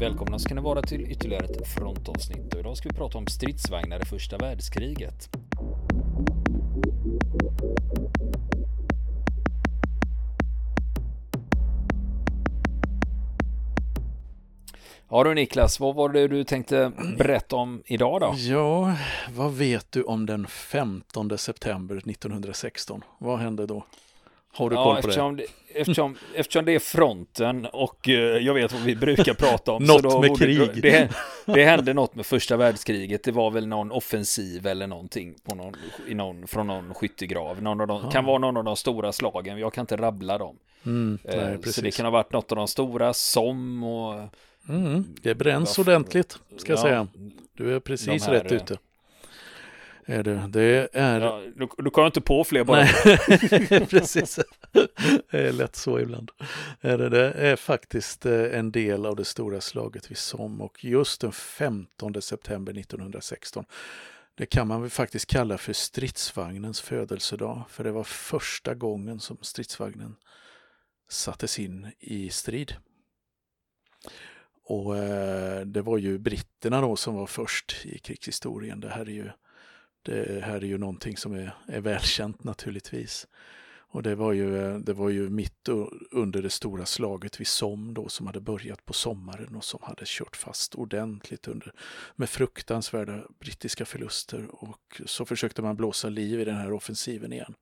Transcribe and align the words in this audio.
Välkomna 0.00 0.38
ska 0.38 0.54
ni 0.54 0.60
vara 0.60 0.82
till 0.82 1.00
ytterligare 1.10 1.44
ett 1.44 1.68
frontavsnitt 1.68 2.54
och 2.54 2.60
idag 2.60 2.76
ska 2.76 2.88
vi 2.88 2.94
prata 2.94 3.18
om 3.18 3.26
stridsvagnar 3.26 4.02
i 4.02 4.04
första 4.04 4.38
världskriget. 4.38 5.28
Ja 15.08 15.24
du 15.24 15.34
Niklas, 15.34 15.80
vad 15.80 15.94
var 15.94 16.08
det 16.08 16.28
du 16.28 16.44
tänkte 16.44 16.92
berätta 17.18 17.56
om 17.56 17.82
idag 17.86 18.20
då? 18.20 18.34
Ja, 18.36 18.94
vad 19.34 19.52
vet 19.52 19.92
du 19.92 20.02
om 20.02 20.26
den 20.26 20.46
15 20.46 21.38
september 21.38 21.96
1916? 21.96 23.02
Vad 23.18 23.38
hände 23.38 23.66
då? 23.66 23.84
Har 24.58 24.70
du 24.70 24.76
ja, 24.76 24.84
koll 24.84 24.92
på 24.94 24.98
eftersom 24.98 25.36
det? 25.36 25.42
det? 25.42 25.80
Eftersom, 25.80 26.16
eftersom 26.34 26.64
det 26.64 26.72
är 26.72 26.78
fronten 26.78 27.66
och 27.66 28.08
uh, 28.08 28.14
jag 28.14 28.54
vet 28.54 28.72
vad 28.72 28.82
vi 28.82 28.96
brukar 28.96 29.34
prata 29.34 29.72
om. 29.72 29.82
något 29.82 30.20
med 30.20 30.38
krig. 30.38 30.82
Det, 30.82 31.08
det 31.46 31.64
hände 31.64 31.94
något 31.94 32.14
med 32.14 32.26
första 32.26 32.56
världskriget. 32.56 33.24
Det 33.24 33.32
var 33.32 33.50
väl 33.50 33.66
någon 33.66 33.92
offensiv 33.92 34.66
eller 34.66 34.86
någonting 34.86 35.34
på 35.44 35.54
någon, 35.54 35.74
i 36.08 36.14
någon, 36.14 36.46
från 36.46 36.66
någon 36.66 36.94
skyttegrav. 36.94 37.62
Någon 37.62 37.80
av 37.80 37.86
de, 37.86 38.00
Ja. 38.04 38.10
Kan 38.10 38.24
vara 38.24 38.38
någon 38.38 38.56
av 38.56 38.64
de 38.64 38.76
stora 38.76 39.12
slagen. 39.12 39.58
Jag 39.58 39.72
kan 39.72 39.82
inte 39.82 39.96
rabbla 39.96 40.38
dem. 40.38 40.56
Mm, 40.86 41.18
Eh, 41.24 41.36
nej, 41.36 41.72
så 41.72 41.80
det 41.80 41.90
kan 41.90 42.06
ha 42.06 42.10
varit 42.10 42.32
något 42.32 42.52
av 42.52 42.56
de 42.56 42.68
stora 42.68 43.14
som 43.14 43.84
och... 43.84 44.28
Mm, 44.68 45.04
det 45.22 45.34
bränns 45.34 45.78
ordentligt, 45.78 46.38
ska 46.56 46.72
jag 46.72 46.78
ja, 46.78 46.82
säga. 46.82 47.06
Du 47.52 47.74
är 47.74 47.80
precis 47.80 48.28
rätt 48.28 48.52
eh, 48.52 48.56
ute. 48.56 48.78
Är 50.10 50.22
det, 50.22 50.48
det 50.48 50.88
är... 50.92 51.20
Ja, 51.20 51.42
du, 51.56 51.68
du 51.78 51.90
kommer 51.90 52.06
inte 52.06 52.20
på 52.20 52.44
fler 52.44 52.64
bara. 52.64 52.80
Nej, 52.80 53.86
precis. 53.90 54.38
Det 55.30 55.38
är 55.38 55.52
lätt 55.52 55.76
så 55.76 56.00
ibland. 56.00 56.30
Är 56.80 56.98
det, 56.98 57.08
det 57.08 57.32
är 57.32 57.56
faktiskt 57.56 58.26
eh, 58.26 58.58
en 58.58 58.72
del 58.72 59.06
av 59.06 59.16
det 59.16 59.24
stora 59.24 59.60
slaget 59.60 60.10
vid 60.10 60.18
Somme 60.18 60.64
och 60.64 60.84
just 60.84 61.20
den 61.20 61.32
15 61.32 62.22
september 62.22 62.78
1916 62.78 63.64
det 64.38 64.46
kan 64.46 64.68
man 64.68 64.80
väl 64.80 64.90
faktiskt 64.90 65.26
kalla 65.26 65.58
för 65.58 65.72
stridsvagnens 65.72 66.80
födelsedag, 66.80 67.62
för 67.68 67.84
det 67.84 67.92
var 67.92 68.04
första 68.04 68.74
gången 68.74 69.20
som 69.20 69.36
stridsvagnen 69.40 70.16
sattes 71.08 71.58
in 71.58 71.86
i 71.98 72.30
strid. 72.30 72.74
Och 74.64 74.96
eh, 74.96 75.60
det 75.60 75.82
var 75.82 75.98
ju 75.98 76.18
britterna 76.18 76.80
då 76.80 76.96
som 76.96 77.14
var 77.14 77.26
först 77.26 77.86
i 77.86 77.98
krigshistorien. 77.98 78.80
Det 78.80 78.88
här 78.88 79.00
är 79.00 79.12
ju, 79.12 79.30
det 80.02 80.44
här 80.44 80.56
är 80.56 80.66
ju 80.66 80.78
någonting 80.78 81.16
som 81.16 81.34
är, 81.34 81.54
är 81.66 81.80
välkänt 81.80 82.44
naturligtvis. 82.44 83.26
Och 83.90 84.02
det 84.02 84.14
var 84.14 84.32
ju, 84.32 84.56
eh, 84.56 84.78
det 84.78 84.92
var 84.92 85.08
ju 85.08 85.30
mitt 85.30 85.68
under 86.10 86.42
det 86.42 86.50
stora 86.50 86.86
slaget 86.86 87.40
vid 87.40 87.46
Somme 87.46 87.92
då 87.92 88.08
som 88.08 88.26
hade 88.26 88.40
börjat 88.40 88.84
på 88.84 88.92
sommaren 88.92 89.56
och 89.56 89.64
som 89.64 89.80
hade 89.82 90.02
kört 90.06 90.36
fast 90.36 90.74
ordentligt 90.74 91.48
under, 91.48 91.72
med 92.16 92.28
fruktansvärda 92.28 93.22
brittiska 93.38 93.84
förluster 93.84 94.64
och 94.64 95.00
så 95.06 95.24
försökte 95.24 95.62
man 95.62 95.76
blåsa 95.76 96.08
liv 96.08 96.40
i 96.40 96.44
den 96.44 96.56
här 96.56 96.72
offensiven 96.72 97.32
igen. 97.32 97.54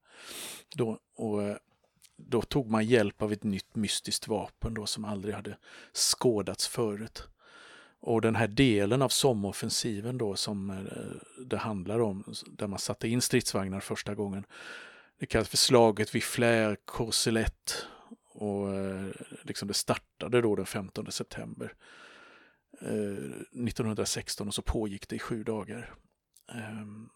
Då, 0.74 0.98
och 1.16 1.42
eh, 1.42 1.56
då 2.16 2.42
tog 2.42 2.70
man 2.70 2.86
hjälp 2.86 3.22
av 3.22 3.32
ett 3.32 3.44
nytt 3.44 3.76
mystiskt 3.76 4.28
vapen 4.28 4.74
då 4.74 4.86
som 4.86 5.04
aldrig 5.04 5.34
hade 5.34 5.56
skådats 5.92 6.68
förut. 6.68 7.28
Och 8.00 8.20
den 8.20 8.36
här 8.36 8.48
delen 8.48 9.02
av 9.02 9.08
Sommoffensiven 9.08 10.18
då 10.18 10.36
som 10.36 10.70
eh, 10.70 11.44
det 11.46 11.56
handlar 11.56 12.00
om, 12.00 12.24
där 12.46 12.66
man 12.66 12.78
satte 12.78 13.08
in 13.08 13.20
stridsvagnar 13.20 13.80
första 13.80 14.14
gången, 14.14 14.46
det 15.18 15.26
kallas 15.26 15.48
för 15.48 15.56
slaget 15.56 16.14
vid 16.14 16.22
Flair-Corselette 16.22 17.72
och 18.28 18.74
eh, 18.74 19.10
liksom 19.42 19.68
det 19.68 19.74
startade 19.74 20.40
då 20.40 20.56
den 20.56 20.66
15 20.66 21.12
september 21.12 21.74
eh, 22.80 22.88
1916 22.88 24.48
och 24.48 24.54
så 24.54 24.62
pågick 24.62 25.08
det 25.08 25.16
i 25.16 25.18
sju 25.18 25.44
dagar. 25.44 25.94
Ehm, 26.52 27.08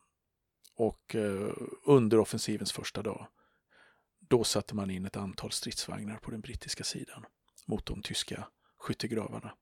och 0.77 1.17
under 1.87 2.19
offensivens 2.19 2.73
första 2.73 3.03
dag 3.03 3.27
då 4.29 4.45
satte 4.45 4.75
man 4.75 4.91
in 4.91 5.07
ett 5.07 5.17
antal 5.17 5.53
stridsvagnar 5.53 6.17
på 6.17 6.31
den 6.31 6.41
brittiska 6.41 6.85
sidan 6.85 7.25
mot 7.67 7.87
de 7.87 8.03
tyska 8.03 8.49
skyttegravarna. 8.79 9.55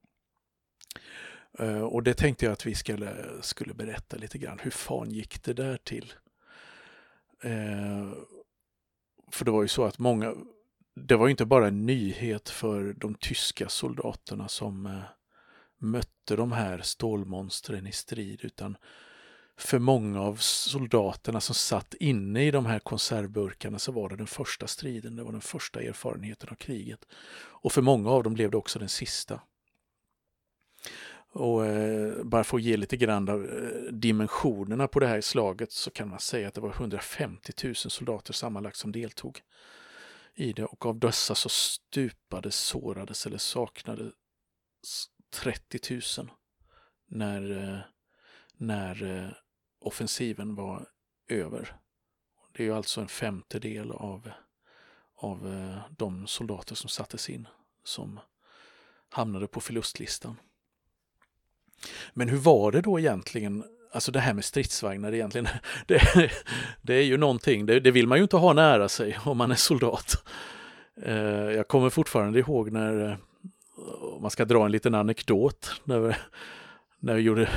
Eh, 1.58 1.80
och 1.80 2.02
det 2.02 2.14
tänkte 2.14 2.44
jag 2.44 2.52
att 2.52 2.66
vi 2.66 2.74
skulle, 2.74 3.26
skulle 3.40 3.74
berätta 3.74 4.16
lite 4.16 4.38
grann. 4.38 4.58
Hur 4.58 4.70
fan 4.70 5.10
gick 5.10 5.42
det 5.42 5.52
där 5.52 5.76
till? 5.76 6.12
Eh, 7.42 8.12
För 9.30 9.44
det 9.44 9.50
var 9.50 9.62
ju 9.62 9.68
så 9.68 9.84
att 9.84 9.98
många, 9.98 10.34
det 10.94 11.16
var 11.16 11.26
ju 11.26 11.30
inte 11.30 11.44
bara 11.46 11.68
en 11.68 11.86
nyhet 11.86 12.48
för 12.48 12.92
de 12.92 13.14
tyska 13.14 13.68
soldaterna 13.68 14.48
som 14.48 14.86
eh, 14.86 15.02
mötte 15.78 16.36
de 16.36 16.52
här 16.52 16.80
stålmonstren 16.80 17.86
i 17.86 17.92
strid, 17.92 18.40
utan 18.42 18.76
för 19.56 19.78
många 19.78 20.22
av 20.22 20.36
soldaterna 20.36 21.40
som 21.40 21.54
satt 21.54 21.94
inne 21.94 22.46
i 22.46 22.50
de 22.50 22.66
här 22.66 22.78
konservburkarna 22.78 23.78
så 23.78 23.92
var 23.92 24.08
det 24.08 24.16
den 24.16 24.26
första 24.26 24.66
striden, 24.66 25.16
det 25.16 25.24
var 25.24 25.32
den 25.32 25.40
första 25.40 25.80
erfarenheten 25.80 26.48
av 26.50 26.54
kriget. 26.54 27.06
Och 27.62 27.72
för 27.72 27.82
många 27.82 28.10
av 28.10 28.22
dem 28.22 28.34
blev 28.34 28.50
det 28.50 28.56
också 28.56 28.78
den 28.78 28.88
sista. 28.88 29.40
Och 31.30 31.66
eh, 31.66 32.24
bara 32.24 32.44
för 32.44 32.56
att 32.56 32.62
ge 32.62 32.76
lite 32.76 32.96
grann 32.96 33.28
av 33.28 33.44
eh, 33.44 33.92
dimensionerna 33.92 34.88
på 34.88 35.00
det 35.00 35.06
här 35.06 35.20
slaget 35.20 35.72
så 35.72 35.90
kan 35.90 36.08
man 36.08 36.18
säga 36.18 36.48
att 36.48 36.54
det 36.54 36.60
var 36.60 36.70
150 36.70 37.52
000 37.64 37.74
soldater 37.74 38.32
sammanlagt 38.32 38.76
som 38.76 38.92
deltog 38.92 39.42
i 40.34 40.52
det 40.52 40.64
och 40.64 40.86
av 40.86 40.98
dessa 40.98 41.34
så 41.34 41.48
stupade, 41.48 42.50
sårades 42.50 43.26
eller 43.26 43.38
saknades 43.38 44.12
30 45.30 46.00
000 46.18 46.30
när, 47.06 47.50
eh, 47.50 47.80
när 48.56 49.02
eh, 49.02 49.30
offensiven 49.80 50.54
var 50.54 50.88
över. 51.28 51.76
Det 52.52 52.62
är 52.62 52.66
ju 52.66 52.74
alltså 52.74 53.00
en 53.00 53.08
femtedel 53.08 53.92
av, 53.92 54.30
av 55.14 55.52
eh, 55.52 55.78
de 55.90 56.26
soldater 56.26 56.74
som 56.74 56.88
sattes 56.88 57.30
in 57.30 57.48
som 57.84 58.20
hamnade 59.08 59.46
på 59.46 59.60
förlustlistan. 59.60 60.36
Men 62.14 62.28
hur 62.28 62.38
var 62.38 62.72
det 62.72 62.80
då 62.80 62.98
egentligen, 62.98 63.64
alltså 63.92 64.12
det 64.12 64.20
här 64.20 64.34
med 64.34 64.44
stridsvagnar 64.44 65.14
egentligen, 65.14 65.48
det, 65.86 66.30
det 66.82 66.94
är 66.94 67.02
ju 67.02 67.16
någonting, 67.16 67.66
det, 67.66 67.80
det 67.80 67.90
vill 67.90 68.06
man 68.06 68.18
ju 68.18 68.22
inte 68.22 68.36
ha 68.36 68.52
nära 68.52 68.88
sig 68.88 69.18
om 69.24 69.38
man 69.38 69.50
är 69.50 69.54
soldat. 69.54 70.24
Eh, 71.02 71.14
jag 71.50 71.68
kommer 71.68 71.90
fortfarande 71.90 72.38
ihåg 72.38 72.72
när, 72.72 73.18
om 74.00 74.22
man 74.22 74.30
ska 74.30 74.44
dra 74.44 74.64
en 74.64 74.72
liten 74.72 74.94
anekdot, 74.94 75.80
när, 75.84 76.16
när 76.98 77.14
vi 77.14 77.22
gjorde, 77.22 77.48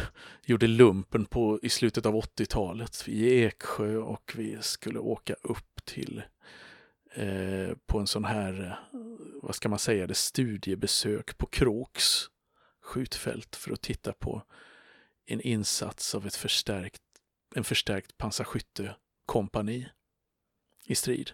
gjorde 0.46 0.68
lumpen 0.68 1.26
på, 1.26 1.60
i 1.62 1.70
slutet 1.70 2.06
av 2.06 2.16
80-talet 2.16 3.04
i 3.08 3.44
Eksjö 3.44 3.98
och 3.98 4.34
vi 4.36 4.58
skulle 4.62 5.00
åka 5.00 5.36
upp 5.42 5.86
till 5.86 6.24
eh, 7.14 7.76
på 7.86 8.00
en 8.00 8.08
sån 8.08 8.26
här, 8.26 8.78
eh, 8.94 9.00
vad 9.42 9.56
ska 9.56 9.70
man 9.70 9.80
säga, 9.80 10.08
det 10.08 10.16
studiebesök 10.16 11.38
på 11.38 11.46
Kroks 11.46 12.26
skjutfält 12.82 13.56
för 13.56 13.72
att 13.74 13.82
titta 13.82 14.14
på 14.14 14.44
en 15.26 15.42
insats 15.42 16.16
av 16.16 16.28
ett 16.28 16.36
förstärkt, 16.36 17.02
en 17.56 17.64
förstärkt 17.64 18.18
pansarskyttekompani 18.18 19.90
i 20.86 20.96
strid. 20.96 21.32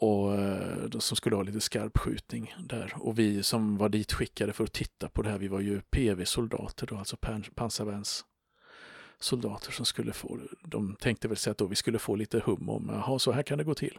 Och 0.00 0.34
eh, 0.34 0.84
de 0.84 1.00
som 1.00 1.16
skulle 1.16 1.36
ha 1.36 1.42
lite 1.42 1.60
skarpskjutning 1.60 2.54
där. 2.58 2.92
Och 2.96 3.18
vi 3.18 3.42
som 3.42 3.76
var 3.76 3.88
dit 3.88 4.12
skickade 4.12 4.52
för 4.52 4.64
att 4.64 4.72
titta 4.72 5.08
på 5.08 5.22
det 5.22 5.30
här, 5.30 5.38
vi 5.38 5.48
var 5.48 5.60
ju 5.60 5.80
PV-soldater 5.80 6.86
då, 6.86 6.96
alltså 6.96 7.16
pan- 7.16 7.54
pansarvärns 7.54 8.24
soldater 9.20 9.72
som 9.72 9.86
skulle 9.86 10.12
få, 10.12 10.40
de 10.62 10.96
tänkte 10.96 11.28
väl 11.28 11.36
sig 11.36 11.50
att 11.50 11.58
då 11.58 11.66
vi 11.66 11.74
skulle 11.74 11.98
få 11.98 12.14
lite 12.14 12.38
hum 12.38 12.68
om, 12.68 12.88
jaha, 12.92 13.18
så 13.18 13.32
här 13.32 13.42
kan 13.42 13.58
det 13.58 13.64
gå 13.64 13.74
till. 13.74 13.98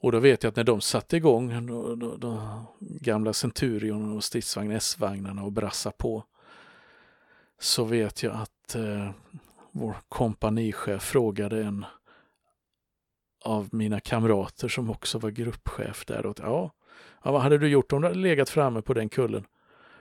Och 0.00 0.12
då 0.12 0.18
vet 0.18 0.42
jag 0.42 0.50
att 0.50 0.56
när 0.56 0.64
de 0.64 0.80
satte 0.80 1.16
igång 1.16 1.66
de, 1.66 1.98
de, 1.98 2.20
de 2.20 2.66
gamla 2.80 3.32
Centurion 3.32 4.16
och 4.16 4.24
stridsvagn 4.24 4.70
S-vagnarna 4.70 5.42
och 5.42 5.52
brassa 5.52 5.90
på 5.90 6.24
så 7.60 7.84
vet 7.84 8.22
jag 8.22 8.34
att 8.34 8.74
eh, 8.74 9.10
vår 9.72 9.96
kompanichef 10.08 11.02
frågade 11.02 11.62
en 11.62 11.84
av 13.44 13.68
mina 13.72 14.00
kamrater 14.00 14.68
som 14.68 14.90
också 14.90 15.18
var 15.18 15.30
gruppchef 15.30 16.04
där. 16.06 16.26
Och, 16.26 16.38
ja, 16.40 16.72
ja, 17.24 17.32
vad 17.32 17.42
hade 17.42 17.58
du 17.58 17.68
gjort 17.68 17.92
om 17.92 18.02
du 18.02 18.08
hade 18.08 18.20
legat 18.20 18.50
framme 18.50 18.82
på 18.82 18.94
den 18.94 19.08
kullen? 19.08 19.44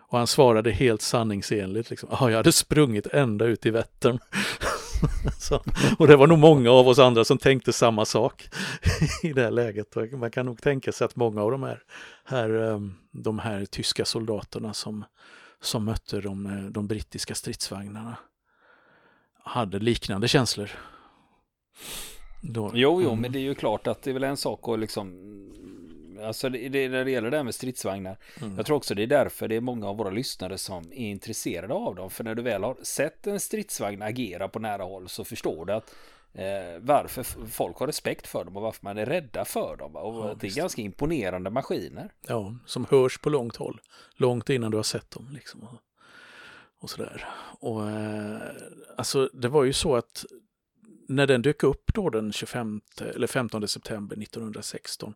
Och 0.09 0.17
han 0.17 0.27
svarade 0.27 0.71
helt 0.71 1.01
sanningsenligt. 1.01 1.89
Liksom, 1.89 2.09
ja, 2.11 2.29
jag 2.29 2.37
hade 2.37 2.51
sprungit 2.51 3.07
ända 3.07 3.45
ut 3.45 3.65
i 3.65 3.69
Vättern. 3.69 4.19
Så, 5.39 5.61
och 5.99 6.07
det 6.07 6.15
var 6.15 6.27
nog 6.27 6.39
många 6.39 6.71
av 6.71 6.87
oss 6.87 6.99
andra 6.99 7.25
som 7.25 7.37
tänkte 7.37 7.73
samma 7.73 8.05
sak 8.05 8.49
i 9.23 9.33
det 9.33 9.41
här 9.43 9.51
läget. 9.51 9.97
Och 9.97 10.07
Man 10.13 10.31
kan 10.31 10.45
nog 10.45 10.61
tänka 10.61 10.91
sig 10.91 11.05
att 11.05 11.15
många 11.15 11.41
av 11.43 11.51
de 11.51 11.63
här, 11.63 11.83
här, 12.25 12.49
ehm, 12.49 12.93
de 13.11 13.39
här 13.39 13.65
tyska 13.65 14.05
soldaterna 14.05 14.73
som, 14.73 15.05
som 15.61 15.85
mötte 15.85 16.21
de, 16.21 16.45
eh, 16.45 16.63
de 16.71 16.87
brittiska 16.87 17.35
stridsvagnarna 17.35 18.17
hade 19.43 19.79
liknande 19.79 20.27
känslor. 20.27 20.69
Då, 22.41 22.71
Jo, 22.73 23.01
jo, 23.01 23.09
Mm. 23.09 23.21
men 23.21 23.31
det 23.31 23.39
är 23.39 23.43
ju 23.43 23.55
klart 23.55 23.87
att 23.87 24.01
det 24.01 24.09
är 24.11 24.13
väl 24.13 24.23
en 24.23 24.37
sak 24.37 24.67
att 24.69 24.79
liksom 24.79 25.07
alltså 26.23 26.49
det, 26.49 26.69
det, 26.69 26.89
när 26.89 27.05
det 27.05 27.11
gäller 27.11 27.31
det 27.31 27.37
här 27.37 27.43
med 27.43 27.55
stridsvagnar. 27.55 28.17
Mm. 28.41 28.57
Jag 28.57 28.65
tror 28.65 28.77
också 28.77 28.95
det 28.95 29.03
är 29.03 29.07
därför 29.07 29.47
det 29.47 29.55
är 29.55 29.61
många 29.61 29.87
av 29.87 29.97
våra 29.97 30.09
lyssnare 30.09 30.57
som 30.57 30.91
är 30.91 31.07
intresserade 31.09 31.73
av 31.73 31.95
dem. 31.95 32.09
För 32.09 32.23
när 32.23 32.35
du 32.35 32.41
väl 32.41 32.63
har 32.63 32.77
sett 32.81 33.27
en 33.27 33.39
stridsvagn 33.39 34.01
agera 34.01 34.47
på 34.47 34.59
nära 34.59 34.83
håll 34.83 35.09
så 35.09 35.23
förstår 35.23 35.65
du 35.65 35.73
att 35.73 35.95
eh, 36.33 36.79
varför 36.79 37.23
folk 37.47 37.77
har 37.77 37.87
respekt 37.87 38.27
för 38.27 38.43
dem 38.43 38.57
och 38.57 38.61
varför 38.61 38.85
man 38.85 38.97
är 38.97 39.05
rädda 39.05 39.45
för 39.45 39.77
dem. 39.77 39.95
Och 39.95 40.25
ja, 40.25 40.35
det 40.39 40.47
är 40.47 40.55
ganska 40.55 40.81
imponerande 40.81 41.49
maskiner. 41.49 42.11
Ja, 42.27 42.55
som 42.65 42.85
hörs 42.89 43.17
på 43.17 43.29
långt 43.29 43.55
håll. 43.55 43.81
Långt 44.15 44.49
innan 44.49 44.71
du 44.71 44.77
har 44.77 44.83
sett 44.83 45.11
dem. 45.11 45.29
Liksom. 45.33 45.67
Och 46.79 46.89
sådär. 46.89 47.25
Och 47.59 47.89
eh, 47.89 48.41
alltså 48.97 49.29
det 49.33 49.47
var 49.47 49.63
ju 49.63 49.73
så 49.73 49.95
att 49.95 50.25
när 51.07 51.27
den 51.27 51.41
dök 51.41 51.63
upp 51.63 51.93
då 51.93 52.09
den 52.09 52.31
25 52.31 52.81
eller 53.15 53.27
15 53.27 53.67
september 53.67 54.21
1916, 54.21 55.13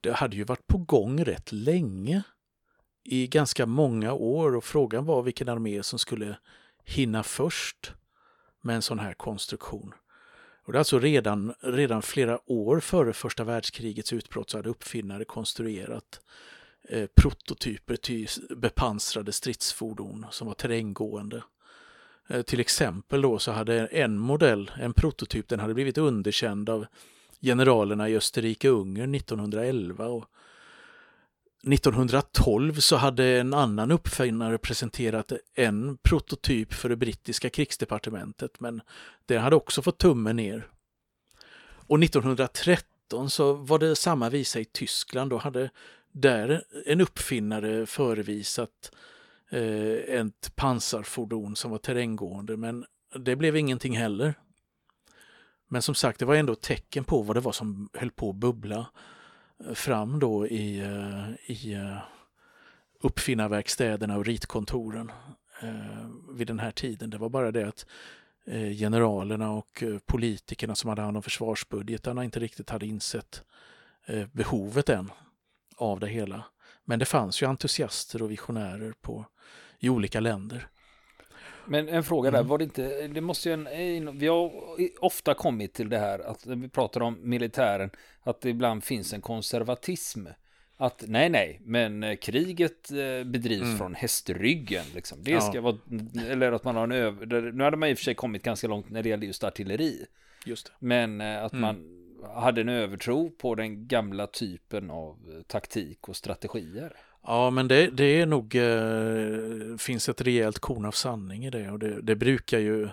det 0.00 0.12
hade 0.12 0.36
ju 0.36 0.44
varit 0.44 0.66
på 0.66 0.78
gång 0.78 1.24
rätt 1.24 1.52
länge. 1.52 2.22
I 3.04 3.26
ganska 3.26 3.66
många 3.66 4.12
år 4.12 4.56
och 4.56 4.64
frågan 4.64 5.04
var 5.04 5.22
vilken 5.22 5.48
armé 5.48 5.82
som 5.82 5.98
skulle 5.98 6.36
hinna 6.84 7.22
först 7.22 7.92
med 8.60 8.76
en 8.76 8.82
sån 8.82 8.98
här 8.98 9.14
konstruktion. 9.14 9.94
Och 10.64 10.72
det 10.72 10.76
är 10.76 10.78
alltså 10.78 10.98
redan, 10.98 11.54
redan 11.60 12.02
flera 12.02 12.50
år 12.50 12.80
före 12.80 13.12
första 13.12 13.44
världskrigets 13.44 14.12
utbrott 14.12 14.50
så 14.50 14.58
hade 14.58 14.68
uppfinnare 14.68 15.24
konstruerat 15.24 16.20
eh, 16.88 17.08
prototyper 17.14 17.96
till 17.96 18.28
bepansrade 18.56 19.32
stridsfordon 19.32 20.26
som 20.30 20.46
var 20.46 20.54
terränggående. 20.54 21.42
Eh, 22.28 22.42
till 22.42 22.60
exempel 22.60 23.22
då 23.22 23.38
så 23.38 23.52
hade 23.52 23.86
en 23.86 24.18
modell, 24.18 24.70
en 24.80 24.92
prototyp, 24.92 25.48
den 25.48 25.60
hade 25.60 25.74
blivit 25.74 25.98
underkänd 25.98 26.70
av 26.70 26.86
generalerna 27.40 28.08
i 28.08 28.16
Österrike-Ungern 28.16 29.14
1911 29.14 30.06
och 30.06 30.24
1912 31.66 32.74
så 32.74 32.96
hade 32.96 33.24
en 33.24 33.54
annan 33.54 33.90
uppfinnare 33.90 34.58
presenterat 34.58 35.32
en 35.54 35.98
prototyp 36.02 36.72
för 36.72 36.88
det 36.88 36.96
brittiska 36.96 37.50
krigsdepartementet 37.50 38.60
men 38.60 38.80
det 39.26 39.38
hade 39.38 39.56
också 39.56 39.82
fått 39.82 39.98
tummen 39.98 40.36
ner. 40.36 40.68
Och 41.86 42.02
1913 42.02 43.30
så 43.30 43.52
var 43.52 43.78
det 43.78 43.96
samma 43.96 44.28
visa 44.28 44.60
i 44.60 44.64
Tyskland. 44.64 45.30
Då 45.30 45.36
hade 45.36 45.70
där 46.12 46.62
en 46.86 47.00
uppfinnare 47.00 47.86
förevisat 47.86 48.92
eh, 49.50 50.20
ett 50.20 50.52
pansarfordon 50.56 51.56
som 51.56 51.70
var 51.70 51.78
terränggående 51.78 52.56
men 52.56 52.84
det 53.14 53.36
blev 53.36 53.56
ingenting 53.56 53.96
heller. 53.96 54.34
Men 55.72 55.82
som 55.82 55.94
sagt, 55.94 56.18
det 56.18 56.24
var 56.24 56.34
ändå 56.34 56.54
tecken 56.54 57.04
på 57.04 57.22
vad 57.22 57.36
det 57.36 57.40
var 57.40 57.52
som 57.52 57.88
höll 57.94 58.10
på 58.10 58.30
att 58.30 58.36
bubbla 58.36 58.86
eh, 59.66 59.74
fram 59.74 60.18
då 60.18 60.46
i, 60.46 60.80
eh, 60.80 61.50
i 61.50 61.72
eh, 61.72 61.98
uppfinnarverkstäderna 63.00 64.16
och 64.16 64.24
ritkontoren 64.24 65.12
vid 66.32 66.46
den 66.46 66.58
här 66.58 66.70
tiden. 66.70 67.10
Det 67.10 67.18
var 67.18 67.28
bara 67.28 67.50
det 67.50 67.68
att 67.68 67.86
generalerna 68.78 69.50
och 69.50 69.84
politikerna 70.06 70.74
som 70.74 70.88
hade 70.88 71.02
hand 71.02 71.16
om 71.16 71.22
försvarsbudgetarna 71.22 72.24
inte 72.24 72.40
riktigt 72.40 72.70
hade 72.70 72.86
insett 72.86 73.44
behovet 74.32 74.88
än 74.88 75.10
av 75.76 76.00
det 76.00 76.08
hela. 76.08 76.44
Men 76.84 76.98
det 76.98 77.04
fanns 77.04 77.42
ju 77.42 77.46
entusiaster 77.46 78.22
och 78.22 78.30
visionärer 78.30 78.92
på, 79.00 79.26
i 79.78 79.88
olika 79.88 80.20
länder. 80.20 80.68
Men 81.70 81.88
en 81.88 82.04
fråga 82.04 82.30
där, 82.30 82.38
mm. 82.38 82.48
var 82.48 82.58
det 82.58 82.64
inte, 82.64 83.08
det 83.08 83.20
måste 83.20 83.48
ju 83.48 83.52
en, 83.52 84.18
vi 84.18 84.26
har 84.26 84.52
ofta 84.98 85.34
kommit 85.34 85.72
till 85.72 85.88
det 85.88 85.98
här 85.98 86.18
att 86.18 86.46
vi 86.46 86.68
pratar 86.68 87.00
om 87.00 87.18
militären, 87.22 87.90
att 88.22 88.40
det 88.40 88.50
ibland 88.50 88.84
finns 88.84 89.12
en 89.12 89.20
konservatism. 89.20 90.26
Att 90.76 91.04
nej, 91.06 91.28
nej, 91.28 91.60
men 91.64 92.02
eh, 92.02 92.16
kriget 92.16 92.90
eh, 92.90 93.24
bedrivs 93.24 93.62
mm. 93.62 93.78
från 93.78 93.94
hästryggen. 93.94 94.84
Liksom. 94.94 95.18
Det 95.22 95.30
ja. 95.30 95.40
ska 95.40 95.60
vara, 95.60 95.76
eller 96.28 96.52
att 96.52 96.64
man 96.64 96.76
har 96.76 96.84
en 96.84 96.92
över, 96.92 97.52
nu 97.52 97.64
hade 97.64 97.76
man 97.76 97.88
i 97.88 97.94
och 97.94 97.98
för 97.98 98.04
sig 98.04 98.14
kommit 98.14 98.42
ganska 98.42 98.68
långt 98.68 98.90
när 98.90 99.02
det 99.02 99.08
gäller 99.08 99.26
just 99.26 99.44
artilleri. 99.44 100.06
Just 100.44 100.66
det. 100.66 100.72
Men 100.78 101.20
eh, 101.20 101.44
att 101.44 101.52
mm. 101.52 101.60
man 101.60 102.00
hade 102.34 102.60
en 102.60 102.68
övertro 102.68 103.30
på 103.30 103.54
den 103.54 103.88
gamla 103.88 104.26
typen 104.26 104.90
av 104.90 105.42
taktik 105.46 106.08
och 106.08 106.16
strategier. 106.16 106.96
Ja, 107.22 107.50
men 107.50 107.68
det, 107.68 107.86
det 107.86 108.20
är 108.20 108.26
nog, 108.26 108.54
eh, 108.54 109.76
finns 109.78 110.08
ett 110.08 110.20
rejält 110.20 110.58
korn 110.58 110.84
av 110.84 110.92
sanning 110.92 111.46
i 111.46 111.50
det 111.50 111.70
och 111.70 111.78
det, 111.78 112.02
det, 112.02 112.16
brukar 112.16 112.58
ju 112.58 112.88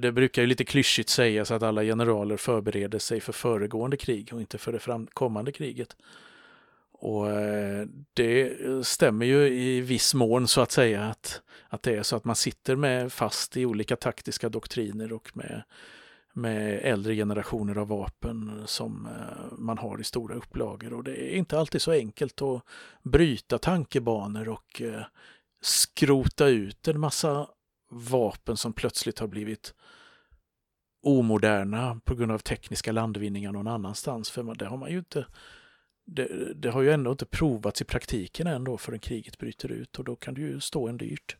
det 0.00 0.12
brukar 0.12 0.42
ju 0.42 0.48
lite 0.48 0.64
klyschigt 0.64 1.08
sägas 1.08 1.50
att 1.50 1.62
alla 1.62 1.82
generaler 1.82 2.36
förbereder 2.36 2.98
sig 2.98 3.20
för 3.20 3.32
föregående 3.32 3.96
krig 3.96 4.30
och 4.32 4.40
inte 4.40 4.58
för 4.58 4.72
det 4.72 4.78
fram, 4.78 5.06
kommande 5.06 5.52
kriget. 5.52 5.96
Och 6.92 7.30
eh, 7.30 7.86
det 8.14 8.52
stämmer 8.86 9.26
ju 9.26 9.48
i 9.48 9.80
viss 9.80 10.14
mån 10.14 10.48
så 10.48 10.60
att 10.60 10.72
säga 10.72 11.04
att, 11.04 11.42
att 11.68 11.82
det 11.82 11.96
är 11.96 12.02
så 12.02 12.16
att 12.16 12.24
man 12.24 12.36
sitter 12.36 12.76
med 12.76 13.12
fast 13.12 13.56
i 13.56 13.66
olika 13.66 13.96
taktiska 13.96 14.48
doktriner 14.48 15.12
och 15.12 15.36
med 15.36 15.62
med 16.36 16.80
äldre 16.82 17.14
generationer 17.14 17.78
av 17.78 17.88
vapen 17.88 18.62
som 18.66 19.06
eh, 19.06 19.58
man 19.58 19.78
har 19.78 20.00
i 20.00 20.04
stora 20.04 20.34
upplagor. 20.34 20.92
Och 20.92 21.04
det 21.04 21.34
är 21.34 21.36
inte 21.36 21.58
alltid 21.58 21.82
så 21.82 21.92
enkelt 21.92 22.42
att 22.42 22.62
bryta 23.02 23.58
tankebanor 23.58 24.48
och 24.48 24.82
eh, 24.82 25.02
skrota 25.60 26.48
ut 26.48 26.88
en 26.88 27.00
massa 27.00 27.48
vapen 27.90 28.56
som 28.56 28.72
plötsligt 28.72 29.18
har 29.18 29.26
blivit 29.26 29.74
omoderna 31.02 32.00
på 32.04 32.14
grund 32.14 32.32
av 32.32 32.38
tekniska 32.38 32.92
landvinningar 32.92 33.52
någon 33.52 33.68
annanstans. 33.68 34.30
För 34.30 34.54
det 34.54 34.66
har 34.66 34.76
man 34.76 34.90
ju 34.90 34.98
inte 34.98 35.26
det, 36.06 36.54
det, 36.54 36.70
har 36.70 36.82
ju 36.82 36.90
ändå 36.90 37.10
inte 37.10 37.26
provats 37.26 37.82
i 37.82 37.84
praktiken 37.84 38.46
ändå 38.46 38.78
förrän 38.78 38.98
kriget 38.98 39.38
bryter 39.38 39.72
ut 39.72 39.98
och 39.98 40.04
då 40.04 40.16
kan 40.16 40.34
det 40.34 40.40
ju 40.40 40.60
stå 40.60 40.88
en 40.88 40.96
dyrt 40.96 41.36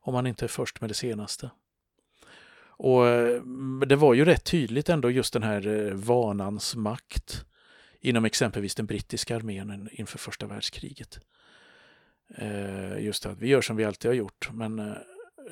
om 0.00 0.14
man 0.14 0.26
inte 0.26 0.46
är 0.46 0.48
först 0.48 0.80
med 0.80 0.90
det 0.90 0.94
senaste. 0.94 1.50
Och 2.78 3.06
eh, 3.06 3.42
det 3.86 3.96
var 3.96 4.14
ju 4.14 4.24
rätt 4.24 4.44
tydligt 4.44 4.88
ändå 4.88 5.10
just 5.10 5.32
den 5.32 5.42
här 5.42 5.66
eh, 5.66 5.94
vanans 5.94 6.76
makt 6.76 7.44
inom 8.00 8.24
exempelvis 8.24 8.74
den 8.74 8.86
brittiska 8.86 9.36
armén 9.36 9.88
inför 9.92 10.18
första 10.18 10.46
världskriget. 10.46 11.20
Eh, 12.36 12.98
just 12.98 13.26
att 13.26 13.38
vi 13.38 13.48
gör 13.48 13.60
som 13.60 13.76
vi 13.76 13.84
alltid 13.84 14.08
har 14.08 14.16
gjort, 14.16 14.50
men 14.52 14.94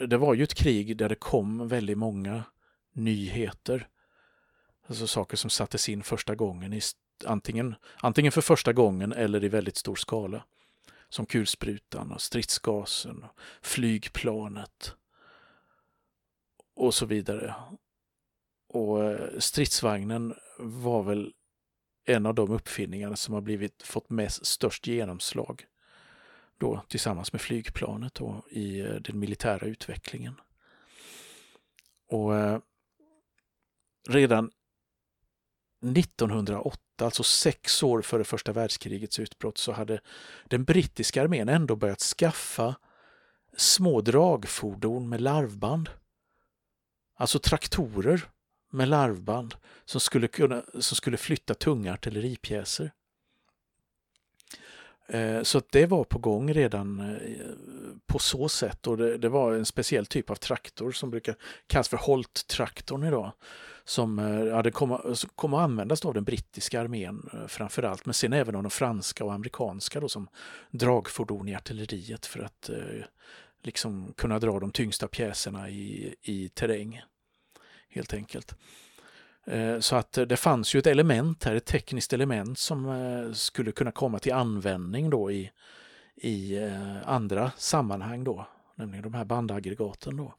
det 0.09 0.17
var 0.17 0.35
ju 0.35 0.43
ett 0.43 0.55
krig 0.55 0.97
där 0.97 1.09
det 1.09 1.15
kom 1.15 1.69
väldigt 1.69 1.99
många 1.99 2.45
nyheter. 2.93 3.89
Alltså 4.87 5.07
saker 5.07 5.37
som 5.37 5.51
sattes 5.51 5.89
in 5.89 6.03
första 6.03 6.35
gången, 6.35 6.73
i, 6.73 6.81
antingen, 7.25 7.75
antingen 7.97 8.33
för 8.33 8.41
första 8.41 8.73
gången 8.73 9.13
eller 9.13 9.45
i 9.45 9.49
väldigt 9.49 9.77
stor 9.77 9.97
skala. 9.97 10.45
Som 11.09 11.27
kulsprutan 11.27 12.13
och 12.13 12.21
stridsgasen, 12.21 13.23
och 13.23 13.39
flygplanet, 13.63 14.95
och 16.77 16.95
så 16.95 17.07
vidare. 17.07 17.55
Och 18.69 19.05
eh, 19.05 19.39
stridsvagnen 19.39 20.35
var 20.59 21.03
väl 21.03 21.33
en 22.05 22.27
av 22.27 22.35
de 22.35 22.51
uppfinningarna 22.51 23.17
som 23.17 23.35
har 23.35 23.41
blivit, 23.41 23.83
fått 23.83 24.11
mest, 24.11 24.47
störst 24.47 24.87
genomslag 24.87 25.67
då 26.59 26.83
tillsammans 26.89 27.33
med 27.33 27.41
flygplanet 27.41 28.15
då, 28.15 28.45
i 28.51 28.81
eh, 28.81 28.95
den 28.95 29.19
militära 29.19 29.67
utvecklingen. 29.67 30.41
Och 32.09 32.37
eh, 32.37 32.59
redan 34.09 34.51
1908, 35.97 36.81
alltså 37.01 37.23
sex 37.23 37.83
år 37.83 38.03
före 38.03 38.25
första 38.25 38.53
världskrigets 38.53 39.19
utbrott, 39.19 39.59
så 39.59 39.73
hade 39.73 40.01
den 40.45 40.65
brittiska 40.65 41.23
armén 41.23 41.49
ändå 41.49 41.77
börjat 41.77 42.01
skaffa 42.01 42.77
små 43.57 44.01
dragfordon 44.01 45.09
med 45.09 45.21
larvband 45.21 45.91
Alltså 47.17 47.39
traktorer 47.39 48.29
med 48.71 48.89
larvband 48.89 49.55
som 49.85 50.01
skulle, 50.01 50.29
kunna, 50.29 50.63
som 50.79 50.97
skulle 50.97 51.17
flytta 51.17 51.55
tunga 51.55 51.93
artilleripjäser. 51.93 52.91
Eh, 55.09 55.43
så 55.43 55.63
det 55.71 55.87
var 55.87 56.05
på 56.05 56.19
gång 56.19 56.55
redan 56.55 57.01
eh, 57.01 57.17
på 58.07 58.19
så 58.19 58.49
sätt 58.49 58.87
och 58.87 58.97
det, 58.97 59.19
det, 59.19 59.29
var 59.29 59.53
en 59.53 59.67
speciell 59.67 60.07
typ 60.07 60.31
av 60.31 60.35
traktor 60.35 60.93
som 60.93 61.11
brukar 61.11 61.35
kallas 61.67 61.89
för 61.89 61.97
Holt-traktorn 61.97 63.05
idag. 63.05 63.33
Som 63.85 64.19
eh, 64.19 64.55
hade 64.55 64.71
kom, 64.71 65.15
kom 65.35 65.55
att 65.55 65.61
användas 65.61 66.05
av 66.05 66.15
den 66.15 66.25
brittiska 66.25 66.81
armén 66.81 67.31
framförallt 67.49 68.07
men 68.07 68.15
sen 68.15 68.33
även 68.33 68.55
av 68.57 68.63
de 68.63 68.71
franska 68.71 69.25
och 69.25 69.33
amerikanska 69.33 70.01
då, 70.01 70.09
som 70.09 70.29
dragfordon 70.71 71.49
i 71.49 71.55
artilleriet 71.55 72.27
för 72.27 72.41
att 72.41 72.71
liksom 73.67 74.13
kunna 74.17 74.39
dra 74.39 74.61
de 74.61 74.71
tyngsta 74.71 75.09
pjäserna 75.09 75.69
i, 75.71 76.15
i 76.23 76.49
terräng. 76.49 77.03
Helt 77.89 78.15
enkelt. 78.15 78.55
Eh, 79.47 79.81
så 79.81 79.97
att 79.97 80.13
det 80.13 80.37
fanns 80.37 80.75
ju 80.75 80.79
ett 80.79 80.87
element 80.87 81.45
här, 81.45 81.55
ett 81.55 81.65
tekniskt 81.65 82.13
element 82.13 82.59
som 82.59 82.89
eh, 82.89 83.33
skulle 83.33 83.73
kunna 83.73 83.93
komma 83.93 84.19
till 84.19 84.33
användning 84.33 85.11
då 85.11 85.31
i, 85.31 85.51
i 86.15 86.57
eh, 86.57 87.09
andra 87.09 87.53
sammanhang 87.57 88.25
då, 88.25 88.49
nämligen 88.75 89.03
de 89.03 89.15
här 89.15 89.25
bandaggregaten 89.25 90.17
då. 90.17 90.35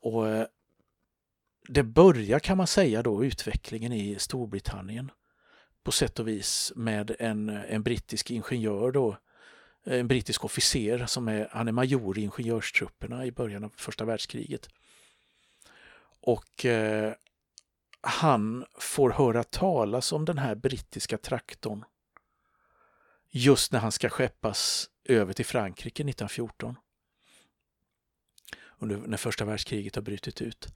Och 0.00 0.24
det 1.68 1.82
börjar 1.82 2.38
kan 2.38 2.56
man 2.56 2.66
säga 2.66 3.02
då 3.02 3.24
utvecklingen 3.24 3.92
i 3.92 4.16
Storbritannien 4.18 5.10
på 5.82 5.92
sätt 5.92 6.18
och 6.18 6.28
vis 6.28 6.72
med 6.76 7.16
en, 7.18 7.48
en 7.48 7.82
brittisk 7.82 8.30
ingenjör 8.30 8.92
då, 8.92 9.16
Eh, 9.86 10.00
en 10.00 10.08
brittisk 10.08 10.44
officer 10.44 11.06
som 11.06 11.28
är, 11.28 11.48
han 11.52 11.68
är 11.68 11.72
major 11.72 12.18
i 12.18 12.22
ingenjörstrupperna 12.22 13.26
i 13.26 13.32
början 13.32 13.64
av 13.64 13.72
första 13.76 14.04
världskriget. 14.04 14.68
Och 16.20 16.64
eh, 16.64 17.14
han 18.00 18.64
får 18.78 19.10
höra 19.10 19.44
talas 19.44 20.12
om 20.12 20.24
den 20.24 20.38
här 20.38 20.54
brittiska 20.54 21.18
traktorn 21.18 21.84
just 23.30 23.72
när 23.72 23.80
han 23.80 23.92
ska 23.92 24.08
skeppas 24.08 24.90
över 25.04 25.32
till 25.32 25.46
Frankrike 25.46 26.02
1914. 26.02 26.76
Under, 28.78 28.96
när 28.96 29.16
första 29.16 29.44
världskriget 29.44 29.94
har 29.94 30.02
brutit 30.02 30.42
ut. 30.42 30.68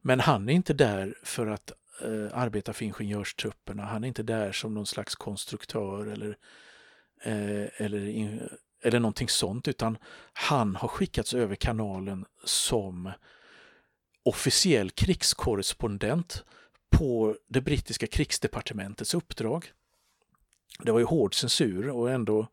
Men 0.00 0.20
han 0.20 0.48
är 0.48 0.52
inte 0.52 0.74
där 0.74 1.18
för 1.22 1.46
att 1.46 1.72
eh, 2.02 2.38
arbeta 2.38 2.72
för 2.72 2.84
ingenjörstrupperna. 2.84 3.84
Han 3.84 4.04
är 4.04 4.08
inte 4.08 4.22
där 4.22 4.52
som 4.52 4.74
någon 4.74 4.86
slags 4.86 5.14
konstruktör 5.14 6.06
eller, 6.06 6.36
eh, 7.22 7.66
eller, 7.76 8.08
in, 8.08 8.48
eller 8.82 9.00
någonting 9.00 9.28
sånt 9.28 9.68
utan 9.68 9.98
han 10.32 10.76
har 10.76 10.88
skickats 10.88 11.34
över 11.34 11.54
kanalen 11.54 12.24
som 12.44 13.12
officiell 14.22 14.90
krigskorrespondent 14.90 16.44
på 16.90 17.36
det 17.48 17.60
brittiska 17.60 18.06
krigsdepartementets 18.06 19.14
uppdrag. 19.14 19.72
Det 20.82 20.92
var 20.92 20.98
ju 20.98 21.04
hård 21.04 21.34
censur 21.34 21.90
och 21.90 22.10
ändå 22.10 22.46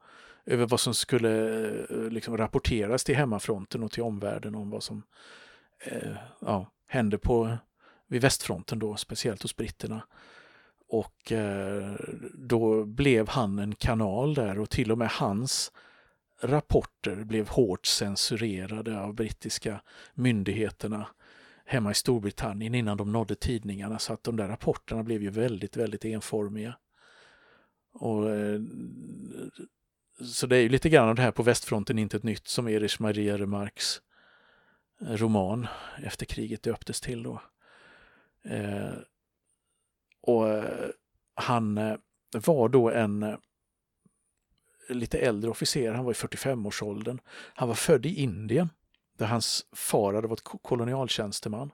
över 0.45 0.65
vad 0.65 0.79
som 0.79 0.93
skulle 0.93 1.59
eh, 1.89 2.09
liksom, 2.09 2.37
rapporteras 2.37 3.03
till 3.03 3.15
hemmafronten 3.15 3.83
och 3.83 3.91
till 3.91 4.03
omvärlden 4.03 4.55
om 4.55 4.69
vad 4.69 4.83
som 4.83 5.03
eh, 5.79 6.15
ja, 6.39 6.71
hände 6.87 7.17
på, 7.17 7.57
vid 8.07 8.21
västfronten 8.21 8.79
då, 8.79 8.95
speciellt 8.95 9.41
hos 9.41 9.55
britterna. 9.55 10.01
Och 10.93 11.31
eh, 11.31 11.95
då 12.33 12.85
blev 12.85 13.29
han 13.29 13.59
en 13.59 13.75
kanal 13.75 14.33
där 14.33 14.59
och 14.59 14.69
till 14.69 14.91
och 14.91 14.97
med 14.97 15.09
hans 15.09 15.71
rapporter 16.41 17.15
blev 17.15 17.47
hårt 17.49 17.85
censurerade 17.85 18.99
av 18.99 19.13
brittiska 19.13 19.81
myndigheterna 20.13 21.07
hemma 21.65 21.91
i 21.91 21.93
Storbritannien 21.93 22.75
innan 22.75 22.97
de 22.97 23.11
nådde 23.11 23.35
tidningarna 23.35 23.99
så 23.99 24.13
att 24.13 24.23
de 24.23 24.35
där 24.35 24.47
rapporterna 24.47 25.03
blev 25.03 25.23
ju 25.23 25.29
väldigt, 25.29 25.77
väldigt 25.77 26.05
enformiga. 26.05 26.77
Och, 27.93 28.29
eh, 28.29 28.61
så 30.21 30.47
det 30.47 30.57
är 30.57 30.61
ju 30.61 30.69
lite 30.69 30.89
grann 30.89 31.09
av 31.09 31.15
det 31.15 31.21
här 31.21 31.31
på 31.31 31.43
västfronten, 31.43 31.99
inte 31.99 32.17
ett 32.17 32.23
nytt, 32.23 32.47
som 32.47 32.67
Erich 32.67 32.99
Maria 32.99 33.37
Remarques 33.37 34.01
eh, 35.01 35.13
roman 35.13 35.67
efter 36.03 36.25
kriget 36.25 36.63
döptes 36.63 37.01
till 37.01 37.23
då. 37.23 37.41
Eh, 38.43 38.93
och 40.23 40.49
eh, 40.49 40.89
han 41.35 41.77
eh, 41.77 41.95
var 42.31 42.69
då 42.69 42.89
en 42.91 43.23
eh, 43.23 43.35
lite 44.89 45.17
äldre 45.17 45.51
officer, 45.51 45.93
han 45.93 46.05
var 46.05 46.11
i 46.11 46.15
45-årsåldern. 46.15 47.19
Han 47.53 47.67
var 47.67 47.75
född 47.75 48.05
i 48.05 48.21
Indien 48.21 48.69
där 49.17 49.25
hans 49.25 49.65
far 49.71 50.13
hade 50.13 50.27
varit 50.27 50.43
kolonialtjänsteman. 50.43 51.71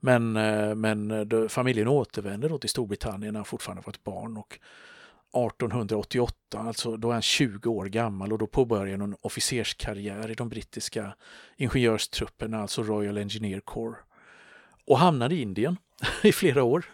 Men, 0.00 0.32
men 0.80 1.28
familjen 1.48 1.88
återvände 1.88 2.48
då 2.48 2.58
till 2.58 2.70
Storbritannien 2.70 3.32
när 3.32 3.38
han 3.38 3.44
fortfarande 3.44 3.82
var 3.86 3.92
ett 3.92 4.04
barn 4.04 4.36
och 4.36 4.58
1888, 5.28 6.58
alltså 6.58 6.96
då 6.96 7.08
är 7.08 7.12
han 7.12 7.22
20 7.22 7.70
år 7.70 7.86
gammal 7.86 8.32
och 8.32 8.38
då 8.38 8.46
påbörjar 8.46 8.98
han 8.98 9.12
en 9.12 9.16
officerskarriär 9.20 10.30
i 10.30 10.34
de 10.34 10.48
brittiska 10.48 11.14
ingenjörstrupperna, 11.56 12.60
alltså 12.60 12.82
Royal 12.82 13.18
Engineer 13.18 13.60
Corps. 13.60 13.96
Och 14.86 14.98
hamnar 14.98 15.32
i 15.32 15.42
Indien 15.42 15.76
i 16.22 16.32
flera 16.32 16.62
år. 16.62 16.84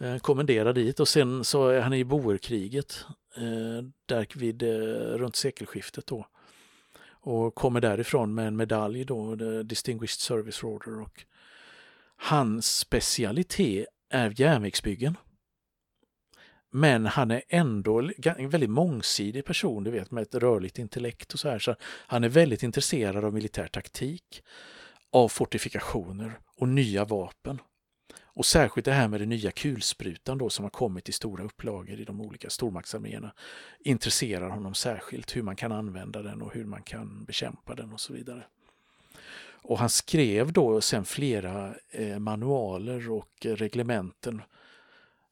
Eh, 0.00 0.18
kommenderad 0.18 0.74
dit 0.74 1.00
och 1.00 1.08
sen 1.08 1.44
så 1.44 1.68
är 1.68 1.80
han 1.80 1.92
i 1.92 2.04
Boerkriget 2.04 3.04
eh, 3.36 3.84
där 4.06 4.38
vid 4.38 4.62
eh, 4.62 4.68
runt 5.18 5.36
sekelskiftet 5.36 6.06
då 6.06 6.26
och 7.26 7.54
kommer 7.54 7.80
därifrån 7.80 8.34
med 8.34 8.46
en 8.46 8.56
medalj 8.56 9.04
då, 9.04 9.36
The 9.36 9.62
Distinguished 9.62 10.20
Service 10.20 10.62
Order. 10.62 11.00
Och 11.00 11.24
hans 12.16 12.78
specialitet 12.78 13.86
är 14.10 14.40
järnvägsbyggen. 14.40 15.16
Men 16.70 17.06
han 17.06 17.30
är 17.30 17.42
ändå 17.48 18.10
en 18.24 18.48
väldigt 18.48 18.70
mångsidig 18.70 19.44
person, 19.44 19.84
du 19.84 19.90
vet, 19.90 20.10
med 20.10 20.22
ett 20.22 20.34
rörligt 20.34 20.78
intellekt 20.78 21.32
och 21.32 21.40
så 21.40 21.48
här. 21.48 21.58
Så 21.58 21.76
han 21.82 22.24
är 22.24 22.28
väldigt 22.28 22.62
intresserad 22.62 23.24
av 23.24 23.34
militär 23.34 23.66
taktik, 23.66 24.42
av 25.12 25.28
fortifikationer 25.28 26.38
och 26.56 26.68
nya 26.68 27.04
vapen. 27.04 27.60
Och 28.36 28.46
särskilt 28.46 28.84
det 28.84 28.92
här 28.92 29.08
med 29.08 29.20
den 29.20 29.28
nya 29.28 29.50
kulsprutan 29.50 30.38
då 30.38 30.50
som 30.50 30.64
har 30.64 30.70
kommit 30.70 31.08
i 31.08 31.12
stora 31.12 31.44
upplagor 31.44 32.00
i 32.00 32.04
de 32.04 32.20
olika 32.20 32.50
stormaktsarméerna 32.50 33.32
intresserar 33.80 34.48
honom 34.48 34.74
särskilt 34.74 35.36
hur 35.36 35.42
man 35.42 35.56
kan 35.56 35.72
använda 35.72 36.22
den 36.22 36.42
och 36.42 36.54
hur 36.54 36.64
man 36.64 36.82
kan 36.82 37.24
bekämpa 37.24 37.74
den 37.74 37.92
och 37.92 38.00
så 38.00 38.12
vidare. 38.12 38.44
Och 39.62 39.78
han 39.78 39.88
skrev 39.88 40.52
då 40.52 40.80
sen 40.80 41.04
flera 41.04 41.74
eh, 41.90 42.18
manualer 42.18 43.10
och 43.10 43.30
reglementen, 43.42 44.42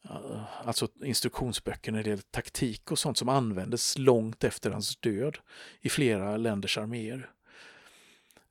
eh, 0.05 0.67
alltså 0.69 0.89
instruktionsböcker 1.03 1.93
när 1.93 2.03
det 2.03 2.11
gäller 2.11 2.23
taktik 2.31 2.93
och 2.93 2.99
sånt 2.99 3.19
som 3.19 3.29
användes 3.29 3.99
långt 3.99 4.45
efter 4.45 4.71
hans 4.71 4.97
död 4.97 5.39
i 5.81 5.89
flera 5.89 6.37
länders 6.37 6.79
arméer. 6.79 7.31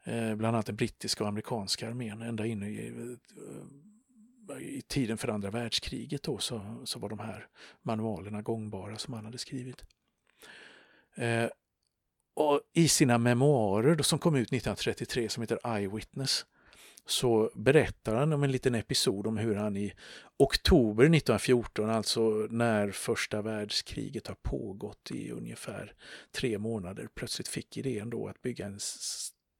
Eh, 0.04 0.36
bland 0.36 0.56
annat 0.56 0.66
den 0.66 0.76
brittiska 0.76 1.24
och 1.24 1.28
amerikanska 1.28 1.88
armén 1.88 2.22
ända 2.22 2.46
in 2.46 2.64
i 2.64 2.94
eh, 2.98 3.84
i 4.62 4.82
tiden 4.82 5.18
för 5.18 5.28
andra 5.28 5.52
världskriget 5.52 6.24
då, 6.24 6.38
så, 6.38 6.82
så 6.86 7.00
var 7.00 7.10
de 7.10 7.20
här 7.20 7.48
manualerna 7.82 8.42
gångbara 8.42 8.98
som 8.98 9.14
han 9.14 9.26
hade 9.26 9.38
skrivit. 9.38 9.84
Eh, 11.16 11.50
och 12.36 12.62
I 12.74 12.88
sina 12.88 13.18
memoarer 13.18 13.96
då, 13.96 14.04
som 14.04 14.20
kom 14.20 14.36
ut 14.36 14.48
1933 14.48 15.30
som 15.30 15.42
heter 15.42 15.76
Eyewitness 15.76 16.46
så 17.06 17.52
berättar 17.56 18.16
han 18.16 18.34
om 18.34 18.44
en 18.44 18.52
liten 18.52 18.76
episod 18.76 19.28
om 19.28 19.38
hur 19.38 19.56
han 19.56 19.78
i 19.78 19.94
oktober 20.38 21.04
1914, 21.04 21.90
alltså 21.90 22.48
när 22.50 22.92
första 22.92 23.42
världskriget 23.42 24.28
har 24.28 24.36
pågått 24.42 25.12
i 25.12 25.32
ungefär 25.32 25.94
tre 26.32 26.58
månader, 26.58 27.10
plötsligt 27.16 27.48
fick 27.48 27.78
idén 27.78 28.10
då 28.10 28.28
att 28.28 28.42
bygga 28.42 28.66
en 28.66 28.80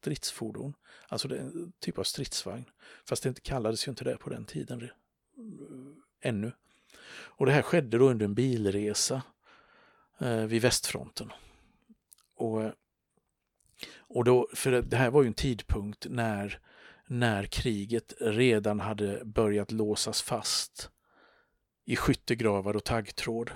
stridsfordon. 0.04 0.74
Alltså 1.08 1.28
det 1.28 1.38
är 1.38 1.42
en 1.42 1.74
typ 1.80 1.98
av 1.98 2.04
stridsvagn. 2.04 2.66
Fast 3.06 3.24
det 3.24 3.44
kallades 3.44 3.88
ju 3.88 3.90
inte 3.90 4.04
det 4.04 4.18
på 4.18 4.30
den 4.30 4.46
tiden 4.46 4.90
ännu. 6.22 6.52
Och 7.08 7.46
det 7.46 7.52
här 7.52 7.62
skedde 7.62 7.98
då 7.98 8.10
under 8.10 8.26
en 8.26 8.34
bilresa 8.34 9.22
eh, 10.20 10.46
vid 10.46 10.62
västfronten. 10.62 11.32
Och, 12.36 12.64
eh, 12.64 12.72
och 13.98 14.24
då, 14.24 14.50
för 14.54 14.72
det 14.82 14.98
här 14.98 15.10
var 15.10 15.22
ju 15.22 15.28
en 15.28 15.34
tidpunkt 15.34 16.08
när, 16.10 16.60
när 17.08 17.44
kriget 17.44 18.14
redan 18.20 18.80
hade 18.80 19.26
börjat 19.26 19.72
låsas 19.72 20.22
fast 20.22 20.90
i 21.86 21.96
skyttegravar 21.96 22.76
och 22.76 22.84
taggtråd. 22.84 23.52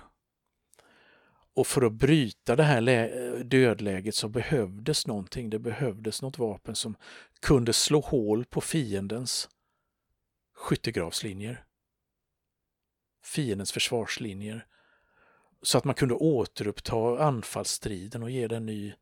Och 1.57 1.67
för 1.67 1.81
att 1.81 1.93
bryta 1.93 2.55
det 2.55 2.63
här 2.63 3.43
dödläget 3.43 4.15
så 4.15 4.29
behövdes 4.29 5.07
någonting. 5.07 5.49
Det 5.49 5.59
behövdes 5.59 6.21
något 6.21 6.37
vapen 6.37 6.75
som 6.75 6.95
kunde 7.41 7.73
slå 7.73 7.99
hål 7.99 8.45
på 8.45 8.61
fiendens 8.61 9.49
skyttegravslinjer. 10.55 11.63
Fiendens 13.23 13.71
försvarslinjer. 13.71 14.65
Så 15.61 15.77
att 15.77 15.83
man 15.83 15.95
kunde 15.95 16.13
återuppta 16.13 17.23
anfallsstriden 17.23 18.23
och 18.23 18.31
ge 18.31 18.47
den 18.47 18.65
ny, 18.65 18.93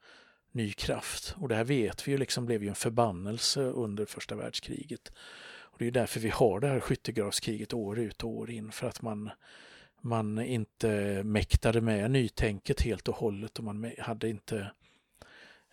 ny 0.52 0.72
kraft. 0.72 1.36
Och 1.38 1.50
det 1.50 1.56
här 1.56 1.64
vet 1.64 2.08
vi 2.08 2.12
ju 2.12 2.18
liksom 2.18 2.46
blev 2.46 2.64
ju 2.64 2.70
en 2.70 2.76
förbannelse 2.76 3.62
under 3.62 4.06
första 4.06 4.36
världskriget. 4.36 5.12
Och 5.48 5.80
Det 5.80 5.88
är 5.88 5.92
därför 5.92 6.20
vi 6.20 6.30
har 6.30 6.60
det 6.60 6.68
här 6.68 6.80
skyttegravskriget 6.80 7.74
år 7.74 8.00
ut 8.00 8.24
och 8.24 8.30
år 8.30 8.50
in. 8.50 8.72
För 8.72 8.88
att 8.88 9.02
man 9.02 9.30
man 10.06 10.40
inte 10.40 11.22
mäktade 11.24 11.82
med 11.82 12.12
nytänket 12.12 12.82
helt 12.82 13.08
och 13.08 13.16
hållet 13.16 13.58
och 13.58 13.64
man 13.64 13.92
hade 14.00 14.30
inte 14.30 14.72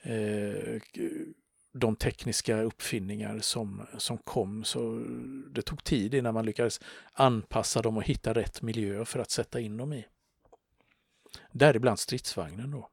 eh, 0.03 0.81
de 1.73 1.97
tekniska 1.97 2.63
uppfinningar 2.63 3.39
som, 3.39 3.87
som 3.99 4.19
kom. 4.19 4.65
Så 4.65 5.05
det 5.51 5.63
tog 5.63 5.85
tid 5.85 6.15
innan 6.15 6.35
man 6.35 6.47
lyckades 6.47 6.81
anpassa 7.13 7.83
dem 7.83 7.97
och 7.97 8.03
hitta 8.03 8.33
rätt 8.35 8.63
miljö 8.63 9.05
för 9.05 9.19
att 9.19 9.31
sätta 9.31 9.61
in 9.61 9.77
dem 9.77 9.93
i. 9.93 10.07
Däribland 11.51 11.99
stridsvagnen 11.99 12.71
då. 12.71 12.89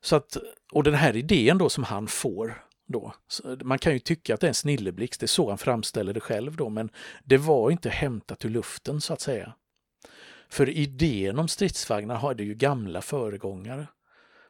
Så 0.00 0.16
att, 0.16 0.36
och 0.72 0.82
den 0.82 0.94
här 0.94 1.16
idén 1.16 1.58
då 1.58 1.70
som 1.70 1.84
han 1.84 2.06
får 2.06 2.67
då. 2.88 3.14
Man 3.62 3.78
kan 3.78 3.92
ju 3.92 3.98
tycka 3.98 4.34
att 4.34 4.40
det 4.40 4.46
är 4.46 4.48
en 4.48 4.54
snilleblixt, 4.54 5.20
det 5.20 5.24
är 5.24 5.28
så 5.28 5.48
han 5.48 5.58
framställer 5.58 6.12
det 6.12 6.20
själv 6.20 6.56
då, 6.56 6.68
men 6.68 6.90
det 7.24 7.36
var 7.36 7.70
inte 7.70 7.90
hämtat 7.90 8.44
ur 8.44 8.50
luften 8.50 9.00
så 9.00 9.12
att 9.12 9.20
säga. 9.20 9.52
För 10.48 10.68
idén 10.68 11.38
om 11.38 11.48
stridsvagnar 11.48 12.16
hade 12.16 12.42
ju 12.42 12.54
gamla 12.54 13.02
föregångare. 13.02 13.86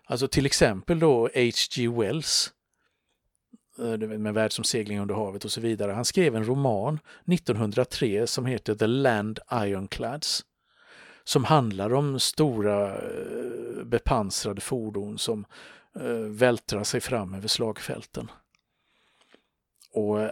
Alltså 0.04 0.28
till 0.28 0.46
exempel 0.46 0.98
då 0.98 1.22
H.G. 1.22 1.88
Wells 1.88 2.52
eh, 3.78 3.98
med 3.98 4.34
världsomsegling 4.34 5.00
under 5.00 5.14
havet 5.14 5.44
och 5.44 5.52
så 5.52 5.60
vidare. 5.60 5.92
Han 5.92 6.04
skrev 6.04 6.36
en 6.36 6.44
roman 6.44 6.98
1903 7.32 8.26
som 8.26 8.46
heter 8.46 8.74
The 8.74 8.86
Land 8.86 9.38
Ironclads 9.52 10.44
som 11.28 11.44
handlar 11.44 11.94
om 11.94 12.20
stora 12.20 12.96
eh, 12.96 13.84
bepansrade 13.84 14.60
fordon 14.60 15.18
som 15.18 15.44
eh, 15.94 16.82
sig 16.82 17.00
fram 17.00 17.34
över 17.34 17.48
slagfälten. 17.48 18.30
Och 19.92 20.20
eh, 20.20 20.30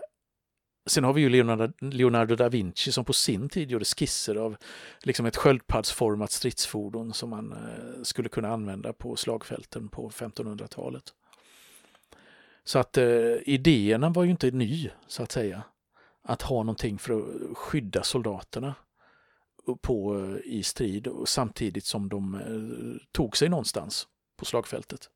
Sen 0.89 1.05
har 1.05 1.13
vi 1.13 1.21
ju 1.21 1.29
Leonardo, 1.29 1.73
Leonardo, 1.81 2.37
da 2.37 2.49
Vinci 2.49 2.93
som 2.93 3.05
på 3.05 3.13
sin 3.13 3.49
tid 3.49 3.71
gjorde 3.71 3.85
skisser 3.85 4.35
av 4.37 4.57
liksom 5.03 5.27
ett 5.27 5.37
sköldpaddsformat 5.37 6.31
stridsfordon 6.33 7.13
som 7.13 7.31
man 7.31 7.53
eh, 7.53 8.03
skulle 8.03 8.29
kunna 8.29 8.49
använda 8.49 8.93
på 8.93 9.17
slagfälten 9.17 9.89
på 9.89 10.11
1500-talet. 10.11 11.05
Så 12.65 12.79
att 12.79 12.99
eh, 12.99 13.35
idéerna 13.47 14.11
var 14.11 14.25
ju 14.25 14.31
inte 14.31 14.51
ny, 14.51 14.91
så 15.07 15.23
att 15.23 15.33
säga. 15.33 15.63
Att 16.23 16.43
ha 16.43 16.57
någonting 16.57 16.99
för 16.99 17.19
att 17.19 17.57
skydda 17.57 18.03
soldaterna 18.03 18.75
på, 19.83 20.21
eh, 20.21 20.37
i 20.45 20.63
strid 20.63 21.07
och 21.07 21.29
samtidigt 21.29 21.85
som 21.85 22.09
de 22.09 22.35
eh, 22.35 23.07
tog 23.13 23.37
sig 23.37 23.49
någonstans 23.49 24.09
på 24.37 24.45
slagfältet. 24.45 25.11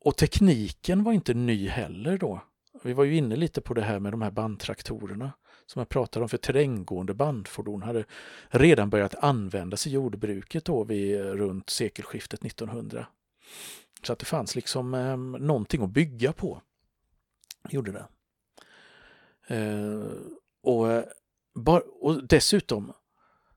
Och 0.00 0.16
tekniken 0.16 1.04
var 1.04 1.12
inte 1.12 1.34
ny 1.34 1.68
heller 1.68 2.18
då. 2.18 2.42
Vi 2.82 2.92
var 2.92 3.04
ju 3.04 3.16
inne 3.16 3.36
lite 3.36 3.60
på 3.60 3.74
det 3.74 3.82
här 3.82 3.98
med 3.98 4.12
de 4.12 4.22
här 4.22 4.30
bandtraktorerna 4.30 5.32
som 5.66 5.80
jag 5.80 5.88
pratade 5.88 6.22
om, 6.22 6.28
för 6.28 6.38
terränggående 6.38 7.14
bandfordon 7.14 7.82
hade 7.82 8.04
redan 8.48 8.90
börjat 8.90 9.14
användas 9.14 9.86
i 9.86 9.90
jordbruket 9.90 10.64
då 10.64 10.84
vid 10.84 11.20
eh, 11.20 11.24
runt 11.24 11.70
sekelskiftet 11.70 12.44
1900. 12.44 13.06
Så 14.02 14.12
att 14.12 14.18
det 14.18 14.24
fanns 14.24 14.54
liksom 14.54 14.94
eh, 14.94 15.16
någonting 15.16 15.82
att 15.82 15.90
bygga 15.90 16.32
på. 16.32 16.62
Gjorde 17.68 17.92
det. 17.92 18.06
Eh, 19.54 20.04
och, 20.62 20.92
eh, 20.92 21.04
och 22.00 22.26
dessutom 22.26 22.92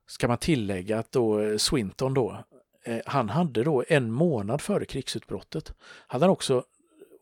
ska 0.08 0.28
man 0.28 0.38
tillägga 0.38 1.00
att 1.00 1.12
då 1.12 1.40
eh, 1.40 1.58
Swinton 1.58 2.14
då, 2.14 2.44
eh, 2.84 3.02
han 3.06 3.30
hade 3.30 3.64
då 3.64 3.84
en 3.88 4.12
månad 4.12 4.62
före 4.62 4.86
krigsutbrottet, 4.86 5.74
hade 6.08 6.26
han 6.26 6.32
också 6.32 6.64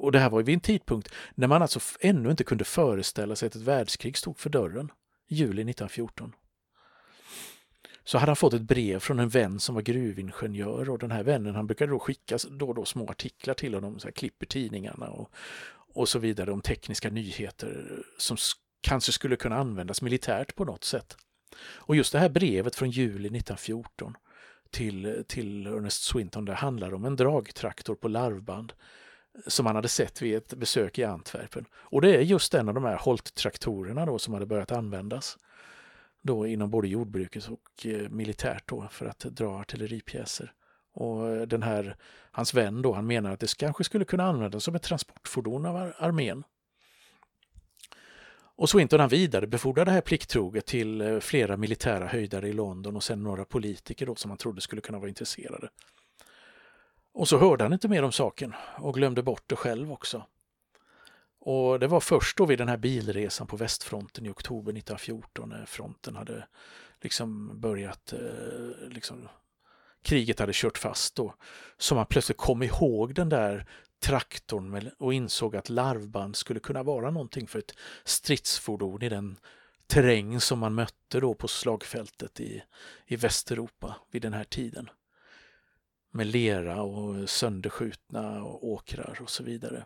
och 0.02 0.12
det 0.12 0.20
här 0.20 0.30
var 0.30 0.44
vid 0.44 0.54
en 0.54 0.60
tidpunkt 0.60 1.10
när 1.36 1.48
man 1.48 1.62
alltså 1.62 1.80
ännu 2.00 2.32
inte 2.32 2.44
kunde 2.44 2.64
föreställa 2.64 3.36
sig 3.36 3.48
att 3.48 3.56
ett 3.56 3.62
världskrig 3.62 4.18
stod 4.18 4.40
för 4.40 4.50
dörren, 4.50 4.92
juli 5.28 5.62
1914 5.62 6.34
så 8.04 8.18
hade 8.18 8.30
han 8.30 8.36
fått 8.36 8.54
ett 8.54 8.62
brev 8.62 9.00
från 9.00 9.20
en 9.20 9.30
vän 9.30 9.60
som 9.60 9.76
var 9.76 9.82
gruvingenjör 9.82 10.90
och 10.90 11.00
den 11.00 11.12
här 11.12 11.24
vännen 11.24 11.56
han 11.56 11.68
brukade 11.68 11.92
då 11.92 12.00
skicka 12.00 12.38
då 12.50 12.68
och 12.68 12.76
då 12.76 12.86
små 12.86 13.10
artiklar 13.10 13.54
till 13.54 13.74
honom, 13.74 14.00
så 14.00 14.08
här, 14.08 14.12
klipp 14.12 14.44
i 14.44 14.46
tidningarna 14.46 15.08
och, 15.08 15.32
och 15.94 16.10
så 16.10 16.20
vidare 16.20 16.52
om 16.52 16.62
tekniska 16.62 17.10
nyheter 17.10 18.04
som 18.18 18.38
kanske 18.82 19.12
skulle 19.12 19.36
kunna 19.36 19.58
användas 19.58 20.02
militärt 20.02 20.56
på 20.56 20.66
något 20.66 20.84
sätt. 20.84 21.18
Och 21.62 21.96
just 21.96 22.14
det 22.14 22.20
här 22.20 22.30
brevet 22.30 22.76
från 22.76 22.92
juli 22.92 23.28
1914 23.28 24.16
till, 24.72 25.24
till 25.28 25.68
Ernest 25.68 26.04
Swinton, 26.04 26.46
det 26.46 26.54
handlar 26.54 26.94
om 26.94 27.06
en 27.06 27.16
dragtraktor 27.16 27.96
på 27.96 28.08
larvband 28.08 28.74
som 29.48 29.66
han 29.66 29.76
hade 29.76 29.88
sett 29.88 30.22
vid 30.22 30.36
ett 30.36 30.54
besök 30.54 31.00
i 31.00 31.04
Antwerpen. 31.04 31.66
Och 31.74 32.02
det 32.02 32.16
är 32.16 32.22
just 32.22 32.54
en 32.54 32.68
av 32.68 32.74
de 32.74 32.84
här 32.84 32.98
Holt-traktorerna 32.98 34.06
då 34.06 34.20
som 34.20 34.34
hade 34.34 34.46
börjat 34.46 34.72
användas 34.72 35.38
då 36.22 36.48
inom 36.48 36.70
både 36.70 36.88
jordbruket 36.88 37.48
och 37.48 37.86
eh, 37.86 38.10
militärt 38.10 38.70
då 38.70 38.88
för 38.92 39.06
att 39.06 39.20
dra 39.20 39.60
artilleripjäser. 39.60 40.54
Och 40.94 41.30
eh, 41.30 41.42
den 41.42 41.64
här, 41.64 41.96
hans 42.32 42.54
vän 42.54 42.82
då, 42.82 42.94
han 42.94 43.08
menar 43.08 43.32
att 43.32 43.40
det 43.40 43.58
kanske 43.58 43.84
skulle 43.84 44.06
kunna 44.06 44.24
användas 44.24 44.64
som 44.64 44.76
ett 44.76 44.84
transportfordon 44.84 45.66
av 45.66 45.94
armén. 45.98 46.44
Och 48.62 48.70
Swinton 48.70 49.00
han 49.00 49.10
vidare 49.10 49.48
befordrade 49.48 49.92
det 49.92 49.94
här 49.94 50.02
plikttroget 50.02 50.66
till 50.66 51.02
eh, 51.02 51.20
flera 51.20 51.58
militära 51.58 52.08
höjdare 52.08 52.48
i 52.48 52.54
London 52.54 52.96
och 52.96 53.04
sen 53.04 53.24
några 53.24 53.46
politiker 53.46 54.06
då 54.06 54.16
som 54.16 54.32
han 54.32 54.38
trodde 54.38 54.62
skulle 54.62 54.82
kunna 54.82 55.00
vara 55.00 55.10
intresserade. 55.10 55.70
Och 57.14 57.28
så 57.28 57.38
hörde 57.38 57.64
han 57.64 57.74
inte 57.74 57.88
mer 57.88 58.04
om 58.04 58.12
saken 58.12 58.54
och 58.78 58.94
glömde 58.94 59.24
bort 59.24 59.44
det 59.48 59.56
själv 59.56 59.92
också. 59.92 60.26
Och 61.40 61.80
det 61.80 61.88
var 61.88 62.00
först 62.00 62.38
då 62.38 62.46
vid 62.46 62.58
den 62.58 62.68
här 62.68 62.78
bilresan 62.78 63.48
på 63.48 63.58
västfronten 63.58 64.26
i 64.26 64.30
oktober 64.30 64.72
1914 64.72 65.50
när 65.50 65.66
fronten 65.66 66.16
hade 66.16 66.48
liksom 67.02 67.60
börjat, 67.60 68.14
eh, 68.14 68.90
liksom, 68.90 69.28
kriget 70.02 70.40
hade 70.40 70.54
kört 70.56 70.78
fast 70.78 71.16
då, 71.16 71.36
som 71.78 71.98
han 71.98 72.08
plötsligt 72.08 72.38
kom 72.38 72.64
ihåg 72.64 73.14
den 73.16 73.30
där 73.30 73.66
traktorn 74.02 74.92
och 74.98 75.14
insåg 75.14 75.56
att 75.56 75.70
larvband 75.70 76.36
skulle 76.36 76.60
kunna 76.60 76.84
vara 76.84 77.12
någonting 77.12 77.48
för 77.48 77.60
ett 77.60 77.76
stridsfordon 78.04 79.04
i 79.04 79.10
den 79.10 79.38
terräng 79.88 80.40
som 80.40 80.60
man 80.60 80.74
mötte 80.74 81.20
då 81.20 81.34
på 81.34 81.48
slagfältet 81.48 82.40
i, 82.40 82.64
i 83.06 83.16
Västeuropa 83.16 83.96
vid 84.12 84.22
den 84.22 84.34
här 84.34 84.44
tiden. 84.44 84.90
Med 86.12 86.28
lera 86.28 86.82
och 86.82 87.30
sönderskjutna 87.30 88.44
åkrar 88.46 89.18
och 89.22 89.30
så 89.30 89.44
vidare. 89.44 89.86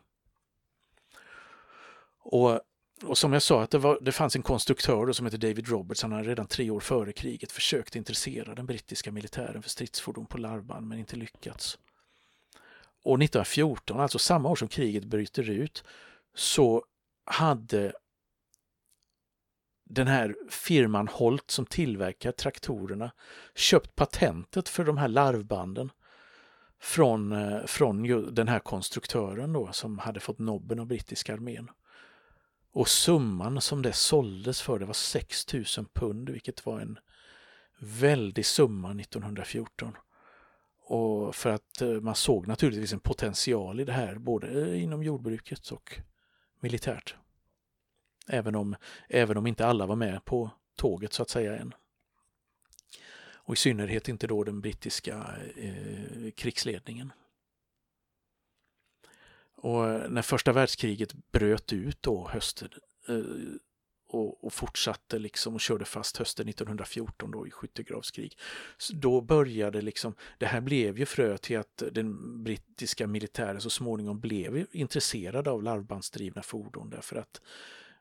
Och, 2.20 2.62
och 3.04 3.18
som 3.18 3.34
jag 3.34 3.42
sa, 3.42 3.64
att 3.64 3.72
det, 3.72 3.78
var, 3.78 4.00
det 4.02 4.12
fanns 4.12 4.36
en 4.36 4.42
konstruktör 4.42 5.12
som 5.12 5.26
hette 5.26 5.38
David 5.38 5.68
Roberts, 5.68 6.02
han 6.02 6.12
hade 6.12 6.30
redan 6.30 6.48
tre 6.48 6.70
år 6.70 6.80
före 6.80 7.12
kriget 7.12 7.52
försökt 7.52 7.96
intressera 7.96 8.56
den 8.56 8.66
brittiska 8.66 9.12
militären 9.12 9.62
för 9.62 9.70
stridsfordon 9.70 10.26
på 10.26 10.38
larvband 10.38 10.88
men 10.88 11.00
inte 11.00 11.16
lyckats. 11.16 11.78
Och 13.06 13.24
1914, 13.24 14.00
alltså 14.00 14.20
samma 14.20 14.50
år 14.50 14.56
som 14.56 14.68
kriget 14.68 15.06
bryter 15.06 15.50
ut, 15.50 15.84
så 16.36 16.86
hade 17.26 17.94
den 19.84 20.08
här 20.08 20.36
firman 20.50 21.08
Holt 21.08 21.52
som 21.52 21.66
tillverkar 21.66 22.32
traktorerna 22.32 23.12
köpt 23.56 23.96
patentet 23.96 24.70
för 24.70 24.84
de 24.84 24.98
här 24.98 25.08
larvbanden 25.08 25.92
från, 26.80 27.32
eh, 27.32 27.66
från 27.66 28.04
den 28.34 28.48
här 28.48 28.60
konstruktören 28.60 29.54
då 29.54 29.72
som 29.72 30.00
hade 30.00 30.20
fått 30.20 30.40
nobben 30.40 30.80
av 30.80 30.86
brittiska 30.86 31.34
armén. 31.34 31.70
Och 32.72 32.88
summan 32.88 33.62
som 33.62 33.82
det 33.82 33.94
såldes 33.94 34.62
för 34.62 34.80
det 34.80 34.86
var 34.86 34.94
6 34.94 35.54
000 35.54 35.66
pund, 35.94 36.30
vilket 36.30 36.66
var 36.66 36.80
en 36.80 37.00
väldig 37.80 38.46
summa 38.46 38.94
1914. 38.94 39.96
Och 40.88 41.36
för 41.36 41.50
att 41.50 41.82
eh, 41.82 41.90
man 41.90 42.16
såg 42.16 42.48
naturligtvis 42.48 42.94
en 42.94 43.00
potential 43.00 43.80
i 43.80 43.84
det 43.86 43.94
här, 43.94 44.16
både 44.16 44.78
inom 44.78 45.04
jordbruket 45.04 45.72
och 45.72 46.00
militärt. 46.60 47.16
Även 48.28 48.56
om, 48.56 48.76
även 49.10 49.38
om 49.38 49.48
inte 49.48 49.66
alla 49.66 49.86
var 49.86 49.96
med 49.96 50.26
på 50.26 50.50
tåget 50.76 51.14
så 51.14 51.22
att 51.22 51.30
säga 51.30 51.58
än. 51.58 51.74
Och 53.34 53.54
i 53.54 53.58
synnerhet 53.58 54.10
inte 54.10 54.28
då 54.28 54.44
den 54.44 54.62
brittiska 54.62 55.36
eh, 55.56 56.32
krigsledningen. 56.36 57.12
Och 59.56 60.12
när 60.12 60.22
första 60.22 60.54
världskriget 60.54 61.14
bröt 61.32 61.74
ut 61.74 62.02
då 62.02 62.28
hösten 62.28 62.70
eh, 63.08 63.16
och, 64.08 64.44
och, 64.44 64.54
fortsatte 64.54 65.20
liksom 65.20 65.54
och 65.54 65.62
körde 65.62 65.86
fast 65.86 66.18
hösten 66.18 66.50
1914 66.50 67.32
då 67.32 67.48
i 67.48 67.52
skyttegravskrig. 67.52 68.38
då 68.94 69.22
började 69.22 69.82
liksom, 69.82 70.16
det 70.38 70.46
här 70.46 70.62
blev 70.62 71.00
ju 71.00 71.06
frö 71.06 71.38
till 71.38 71.58
att 71.58 71.84
den 71.92 72.44
brittiska 72.44 73.08
militären 73.08 73.62
så 73.62 73.70
småningom 73.70 74.20
blev 74.20 74.66
intresserad 74.72 75.48
av 75.48 75.64
larvbandsdrivna 75.64 76.42
fordon 76.42 76.90
därför 76.90 77.16
att 77.16 77.42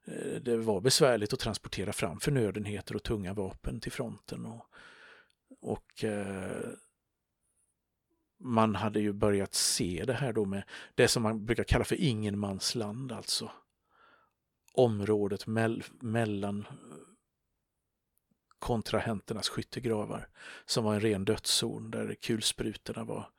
eh, 0.05 0.41
det 0.43 0.57
var 0.57 0.81
besvärligt 0.81 1.33
att 1.33 1.41
transportera 1.41 1.93
fram 1.93 2.21
förnödenheter 2.21 2.97
och 2.97 3.03
tunga 3.03 3.35
vapen 3.35 3.81
till 3.81 3.93
fronten. 3.93 4.47
Och, 4.47 4.67
och 5.61 6.05
eh, 6.05 6.69
man 8.41 8.75
hade 8.75 9.01
ju 9.01 9.13
börjat 9.13 9.55
se 9.55 10.05
det 10.07 10.13
här 10.13 10.33
då 10.33 10.45
med 10.45 10.63
det 10.95 11.09
som 11.09 11.23
man 11.23 11.45
brukar 11.45 11.65
kalla 11.65 11.85
för 11.85 11.97
ingenmansland, 11.97 13.13
alltså 13.13 13.51
området 14.75 15.47
mell 15.47 15.83
mellan 16.01 16.67
kontrahenternas 18.59 19.49
skyttegravar 19.49 20.29
som 20.67 20.85
var 20.85 20.95
en 20.95 21.01
ren 21.01 21.25
dödszon 21.25 21.91
där 21.91 22.15
kulsprutorna 22.15 23.05
var 23.05 23.31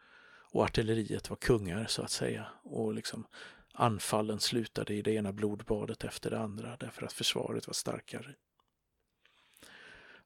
och 0.51 0.63
artilleriet 0.63 1.29
var 1.29 1.37
kungar 1.37 1.85
så 1.85 2.01
att 2.01 2.11
säga. 2.11 2.45
Och 2.63 2.93
liksom 2.93 3.27
anfallen 3.73 4.39
slutade 4.39 4.93
i 4.93 5.01
det 5.01 5.11
ena 5.11 5.33
blodbadet 5.33 6.03
efter 6.03 6.29
det 6.29 6.39
andra 6.39 6.77
därför 6.79 7.05
att 7.05 7.13
försvaret 7.13 7.67
var 7.67 7.73
starkare. 7.73 8.35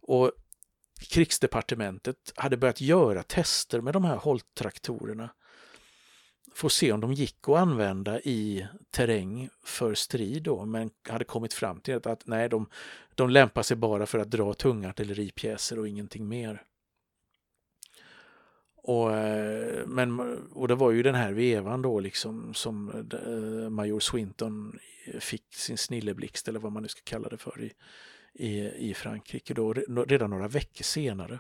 Och 0.02 0.32
krigsdepartementet 1.10 2.34
hade 2.36 2.58
börjat 2.58 2.82
göra 2.82 3.24
tester 3.24 3.82
med 3.82 3.94
de 3.94 4.06
här 4.06 4.16
hålltraktorerna 4.16 5.30
få 6.60 6.70
se 6.70 6.92
om 6.92 7.02
de 7.02 7.14
gick 7.14 7.38
att 7.42 7.58
använda 7.58 8.20
i 8.20 8.68
terräng 8.92 9.50
för 9.64 9.94
strid 9.94 10.44
då, 10.44 10.66
men 10.66 10.90
hade 11.10 11.26
kommit 11.26 11.54
fram 11.54 11.80
till 11.80 11.96
att 11.96 12.28
nej, 12.28 12.50
de, 12.50 12.70
de 13.16 13.30
lämpar 13.30 13.64
sig 13.64 13.78
bara 13.78 14.06
för 14.06 14.20
att 14.20 14.32
dra 14.32 14.54
tunga 14.54 14.90
artilleripjäser 14.90 15.80
och 15.80 15.88
ingenting 15.88 16.28
mer. 16.28 16.64
Och, 18.76 19.16
eh, 19.16 19.88
men, 19.88 20.20
och 20.54 20.68
det 20.68 20.76
var 20.76 20.92
ju 20.92 21.04
den 21.04 21.16
här 21.16 21.32
vevan 21.32 21.82
då 21.82 22.00
liksom 22.00 22.54
som 22.54 22.90
eh, 23.26 23.70
Major 23.70 24.00
Swinton 24.00 24.80
fick 25.20 25.54
sin 25.54 25.78
snilleblixt 25.78 26.48
eller 26.48 26.60
vad 26.60 26.72
man 26.72 26.84
nu 26.84 26.90
ska 26.90 27.02
kalla 27.04 27.30
det 27.30 27.38
för 27.38 27.62
i, 27.62 27.74
i, 28.34 28.90
i 28.90 28.94
Frankrike. 28.94 29.54
Då, 29.54 29.74
redan 30.08 30.30
några 30.30 30.48
veckor 30.48 30.84
senare, 30.84 31.40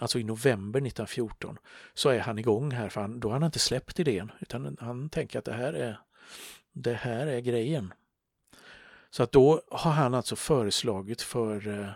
alltså 0.00 0.18
i 0.18 0.24
november 0.24 0.80
1914, 0.80 1.58
så 1.94 2.08
är 2.08 2.18
han 2.18 2.38
igång 2.38 2.70
här 2.70 2.88
för 2.88 3.00
han, 3.00 3.20
då 3.20 3.28
har 3.28 3.32
han 3.32 3.44
inte 3.44 3.58
släppt 3.58 4.00
idén 4.00 4.32
utan 4.40 4.76
han 4.80 5.08
tänker 5.08 5.38
att 5.38 5.44
det 5.44 5.52
här 5.52 5.72
är, 5.72 6.00
det 6.72 6.94
här 6.94 7.26
är 7.26 7.40
grejen. 7.40 7.94
Så 9.10 9.22
att 9.22 9.32
då 9.32 9.62
har 9.70 9.92
han 9.92 10.14
alltså 10.14 10.36
föreslagit 10.36 11.22
för 11.22 11.68
eh, 11.68 11.88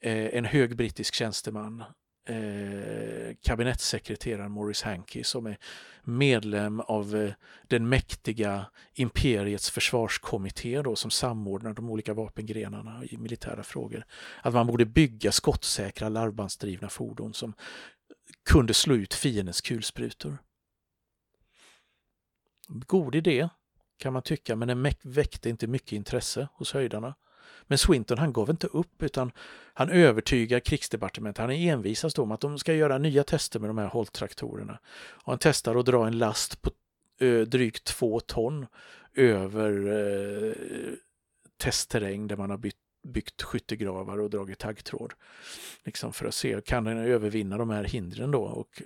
eh 0.00 0.34
en 0.34 0.44
hög 0.44 0.76
brittisk 0.76 1.14
tjänsteman 1.14 1.84
eh, 2.28 3.36
kabinettssekreteraren 3.42 4.52
Maurice 4.52 4.84
Hankey 4.88 5.24
som 5.24 5.46
är 5.46 5.58
medlem 6.04 6.80
av 6.80 7.16
eh, 7.16 7.32
den 7.68 7.88
mäktiga 7.88 8.66
imperiets 8.94 9.70
försvarskommitté 9.70 10.82
då, 10.82 10.96
som 10.96 11.10
samordnar 11.10 11.72
de 11.72 11.90
olika 11.90 12.14
vapengrenarna 12.14 13.04
i 13.04 13.16
militära 13.16 13.62
frågor. 13.62 14.04
Att 14.42 14.54
man 14.54 14.66
borde 14.66 14.86
bygga 14.86 15.32
skottsäkra 15.32 16.08
larvbandsdrivna 16.08 16.88
fordon 16.88 17.34
som 17.34 17.54
kunde 18.50 18.74
slå 18.74 18.94
ut 18.94 19.14
fiendens 19.14 19.60
kulsprutor. 19.60 20.38
God 22.68 23.14
idé 23.14 23.48
kan 23.98 24.12
man 24.12 24.22
tycka, 24.22 24.56
men 24.56 24.68
den 24.68 24.94
väckte 25.02 25.48
inte 25.48 25.66
mycket 25.66 25.92
intresse 25.92 26.48
hos 26.52 26.72
höjdarna. 26.72 27.14
Men 27.66 27.78
Swinton 27.78 28.18
han 28.18 28.32
gav 28.32 28.50
inte 28.50 28.66
upp 28.66 29.02
utan 29.02 29.32
han 29.74 29.90
övertygar 29.90 30.60
krigsdepartementet, 30.60 31.40
han 31.40 31.50
är 31.50 31.72
envisast 31.72 32.18
om 32.18 32.32
att 32.32 32.40
de 32.40 32.58
ska 32.58 32.74
göra 32.74 32.98
nya 32.98 33.24
tester 33.24 33.60
med 33.60 33.70
de 33.70 33.78
här 33.78 33.86
Holt-traktorerna. 33.86 34.78
Och 34.94 35.32
han 35.32 35.38
testar 35.40 35.76
att 35.76 35.86
dra 35.86 36.06
en 36.06 36.18
last 36.18 36.62
på 36.62 36.70
ö, 37.20 37.44
drygt 37.44 37.84
två 37.84 38.20
ton 38.20 38.66
över 39.14 39.72
eh, 39.86 40.52
testterräng 41.56 42.26
där 42.26 42.36
man 42.36 42.50
har 42.50 42.58
bytt, 42.58 42.76
byggt 43.08 43.42
skyttegravar 43.42 44.20
och 44.20 44.30
dragit 44.30 44.58
taggtråd. 44.58 45.12
Liksom 45.84 46.12
för 46.12 46.26
att 46.26 46.34
se, 46.34 46.60
kan 46.64 46.84
den 46.84 46.98
övervinna 46.98 47.58
de 47.58 47.70
här 47.70 47.84
hindren 47.84 48.30
då? 48.30 48.42
Och 48.42 48.82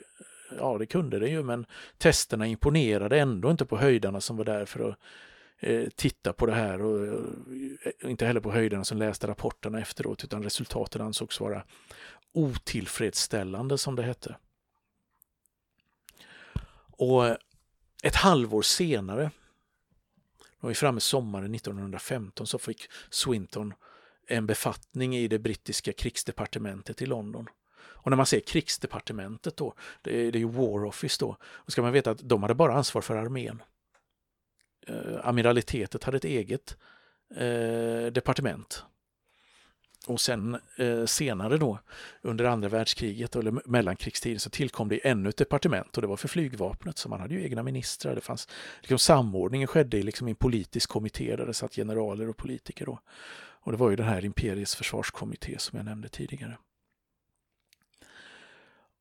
ja, 0.58 0.78
det 0.78 0.86
kunde 0.86 1.18
den 1.18 1.30
ju, 1.30 1.42
men 1.42 1.66
testerna 1.98 2.46
imponerade 2.46 3.18
ändå 3.18 3.50
inte 3.50 3.64
på 3.64 3.76
höjdarna 3.76 4.20
som 4.20 4.36
var 4.36 4.44
där 4.44 4.64
för 4.64 4.88
att 4.88 4.98
Eh, 5.58 5.88
titta 5.96 6.32
på 6.32 6.46
det 6.46 6.54
här 6.54 6.82
och, 6.82 7.24
och 8.02 8.10
inte 8.10 8.26
heller 8.26 8.40
på 8.40 8.52
höjderna 8.52 8.84
som 8.84 8.98
läste 8.98 9.26
rapporterna 9.26 9.80
efteråt 9.80 10.24
utan 10.24 10.42
resultaten 10.42 11.02
ansågs 11.02 11.40
vara 11.40 11.64
otillfredsställande 12.32 13.78
som 13.78 13.96
det 13.96 14.02
hette. 14.02 14.36
Och 16.90 17.26
eh, 17.26 17.36
ett 18.02 18.16
halvår 18.16 18.62
senare, 18.62 19.30
då 20.60 20.66
är 20.66 20.68
vi 20.68 20.74
framme 20.74 21.00
sommaren 21.00 21.54
1915, 21.54 22.46
så 22.46 22.58
fick 22.58 22.88
Swinton 23.10 23.74
en 24.26 24.46
befattning 24.46 25.16
i 25.16 25.28
det 25.28 25.38
brittiska 25.38 25.92
krigsdepartementet 25.92 27.02
i 27.02 27.06
London. 27.06 27.48
Och 27.78 28.10
när 28.10 28.16
man 28.16 28.26
ser 28.26 28.40
krigsdepartementet 28.40 29.56
då, 29.56 29.74
det 30.02 30.26
är 30.26 30.36
ju 30.36 30.48
War 30.48 30.84
Office 30.84 31.16
då, 31.20 31.36
då 31.66 31.70
ska 31.70 31.82
man 31.82 31.92
veta 31.92 32.10
att 32.10 32.20
de 32.22 32.42
hade 32.42 32.54
bara 32.54 32.74
ansvar 32.74 33.02
för 33.02 33.16
armén 33.16 33.62
eh, 34.86 35.28
amiralitetet 35.28 36.04
hade 36.04 36.16
ett 36.16 36.24
eget 36.24 36.76
eh, 37.36 38.12
departement. 38.12 38.84
Och 40.06 40.20
sen 40.20 40.58
eh, 40.76 41.04
senare 41.04 41.58
då 41.58 41.78
under 42.22 42.44
andra 42.44 42.68
världskriget 42.68 43.36
eller 43.36 43.68
mellankrigstiden 43.70 44.40
så 44.40 44.50
tillkom 44.50 44.88
det 44.88 45.08
ännu 45.08 45.28
ett 45.28 45.36
departement 45.36 45.96
och 45.96 46.02
det 46.02 46.08
var 46.08 46.16
för 46.16 46.28
flygvapnet 46.28 46.98
så 46.98 47.08
man 47.08 47.20
hade 47.20 47.34
ju 47.34 47.44
egna 47.44 47.62
ministrar. 47.62 48.14
Det 48.14 48.20
fanns, 48.20 48.48
liksom, 48.80 48.98
samordningen 48.98 49.68
skedde 49.68 49.98
i 49.98 50.02
liksom, 50.02 50.28
en 50.28 50.34
politisk 50.34 50.90
kommitté 50.90 51.36
där 51.36 51.46
det 51.46 51.54
satt 51.54 51.74
generaler 51.74 52.28
och 52.28 52.36
politiker. 52.36 52.86
Då. 52.86 53.00
Och 53.66 53.72
det 53.72 53.78
var 53.78 53.90
ju 53.90 53.96
den 53.96 54.06
här 54.06 54.24
imperiets 54.24 54.74
försvarskommitté 54.74 55.58
som 55.58 55.76
jag 55.76 55.84
nämnde 55.84 56.08
tidigare. 56.08 56.58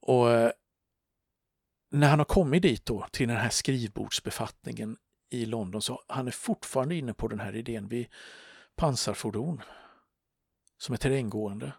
Och 0.01 0.31
eh, 0.31 0.51
när 1.91 2.09
han 2.09 2.19
har 2.19 2.25
kommit 2.25 2.61
dit 2.61 2.85
då 2.85 3.05
till 3.11 3.27
den 3.27 3.37
här 3.37 3.49
skrivbordsbefattningen 3.49 4.97
i 5.41 5.45
London 5.45 5.81
så 5.81 6.03
han 6.07 6.27
är 6.27 6.31
fortfarande 6.31 6.95
inne 6.95 7.13
på 7.13 7.27
den 7.27 7.39
här 7.39 7.55
idén 7.55 7.87
vid 7.87 8.07
pansarfordon 8.75 9.61
som 10.77 10.93
är 10.93 10.97
terränggående. 10.97 11.73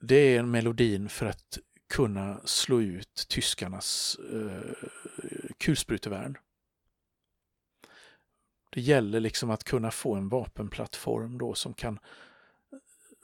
Det 0.00 0.14
är 0.14 0.38
en 0.38 0.50
melodin 0.50 1.08
för 1.08 1.26
att 1.26 1.58
kunna 1.88 2.40
slå 2.44 2.80
ut 2.80 3.26
tyskarnas 3.28 4.16
eh, 4.32 4.88
kulsprutevärn. 5.58 6.38
Det 8.70 8.80
gäller 8.80 9.20
liksom 9.20 9.50
att 9.50 9.64
kunna 9.64 9.90
få 9.90 10.14
en 10.14 10.28
vapenplattform 10.28 11.38
då 11.38 11.54
som 11.54 11.74
kan 11.74 11.98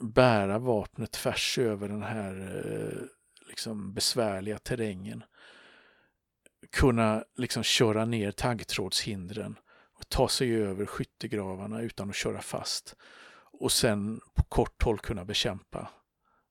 bära 0.01 0.59
vapnet 0.59 1.11
tvärs 1.13 1.59
över 1.59 1.89
den 1.89 2.03
här 2.03 2.63
eh, 2.67 3.03
liksom 3.49 3.95
besvärliga 3.95 4.59
terrängen 4.59 5.25
kunna 6.73 7.25
liksom 7.37 7.63
köra 7.63 8.05
ner 8.05 8.31
taggtrådshindren 8.31 9.59
och 9.93 10.09
ta 10.09 10.29
sig 10.29 10.55
över 10.55 10.87
skyttegravarna 10.87 11.81
utan 11.81 12.11
att 12.11 12.17
köra 12.17 12.41
fast. 12.41 12.97
Och 13.53 13.73
sen 13.73 14.21
på 14.35 14.43
kort 14.43 14.83
håll 14.83 14.99
kunna 14.99 15.25
bekämpa 15.25 15.91